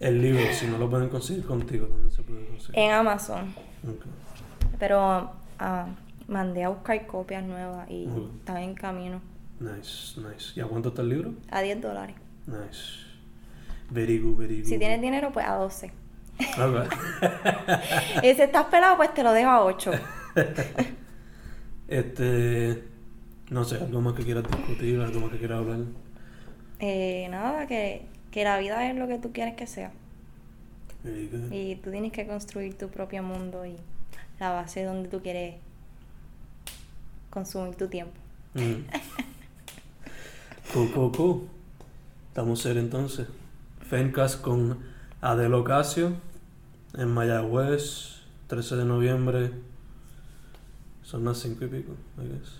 El 0.00 0.22
libro, 0.22 0.40
si 0.54 0.66
no 0.66 0.78
lo 0.78 0.88
pueden 0.88 1.10
conseguir 1.10 1.44
contigo, 1.44 1.88
¿dónde 1.88 2.10
se 2.10 2.22
puede 2.22 2.46
conseguir? 2.46 2.78
En 2.78 2.90
Amazon. 2.90 3.54
Pero 4.78 5.30
ah, 5.58 5.86
mandé 6.26 6.64
a 6.64 6.70
buscar 6.70 7.06
copias 7.06 7.44
nuevas 7.44 7.86
y 7.90 8.06
Ujú. 8.06 8.30
están 8.38 8.56
en 8.56 8.74
camino. 8.74 9.20
Nice, 9.62 10.20
nice. 10.20 10.52
¿Y 10.56 10.60
a 10.60 10.66
cuánto 10.66 10.88
está 10.88 11.02
el 11.02 11.08
libro? 11.08 11.34
A 11.50 11.62
10 11.62 11.80
dólares. 11.80 12.16
Nice. 12.46 13.06
Very 13.90 14.18
good, 14.18 14.36
very 14.36 14.60
good. 14.60 14.68
Si 14.68 14.78
tienes 14.78 15.00
dinero, 15.00 15.30
pues 15.32 15.46
a 15.46 15.54
12. 15.54 15.92
Alright. 16.58 16.92
y 18.24 18.34
si 18.34 18.42
estás 18.42 18.66
pelado, 18.66 18.96
pues 18.96 19.14
te 19.14 19.22
lo 19.22 19.32
dejo 19.32 19.50
a 19.50 19.64
8. 19.64 19.92
este. 21.88 22.84
No 23.50 23.64
sé, 23.64 23.76
algo 23.76 24.00
más 24.00 24.14
que 24.14 24.24
quieras 24.24 24.44
discutir, 24.44 25.00
algo 25.00 25.20
más 25.20 25.30
que 25.30 25.38
quieras 25.38 25.58
hablar. 25.58 25.80
Eh, 26.80 27.28
nada, 27.30 27.66
que, 27.66 28.06
que 28.30 28.44
la 28.44 28.58
vida 28.58 28.90
es 28.90 28.96
lo 28.96 29.06
que 29.06 29.18
tú 29.18 29.32
quieres 29.32 29.54
que 29.54 29.66
sea. 29.66 29.92
Y 31.50 31.76
tú 31.76 31.90
tienes 31.90 32.12
que 32.12 32.26
construir 32.26 32.78
tu 32.78 32.88
propio 32.88 33.22
mundo 33.22 33.66
y 33.66 33.76
la 34.40 34.50
base 34.50 34.84
donde 34.84 35.08
tú 35.08 35.20
quieres 35.20 35.56
consumir 37.30 37.74
tu 37.76 37.88
tiempo. 37.88 38.14
Mm. 38.54 38.84
Cool, 40.70 40.90
cool, 40.92 41.12
cool. 41.12 41.42
Estamos 42.28 42.60
ser 42.60 42.78
entonces. 42.78 43.26
Fencast 43.88 44.40
con 44.40 44.78
Adel 45.20 45.52
Ocasio 45.54 46.12
en 46.94 47.08
Mayagüez, 47.08 48.22
13 48.46 48.76
de 48.76 48.84
noviembre. 48.84 49.50
Son 51.02 51.24
las 51.24 51.38
5 51.38 51.64
y 51.64 51.68
pico, 51.68 51.92
I 52.18 52.28
guess. 52.28 52.52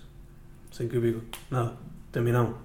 5 0.71 0.95
y 0.95 0.99
pico. 0.99 1.21
Nada, 1.49 1.75
terminamos. 2.11 2.55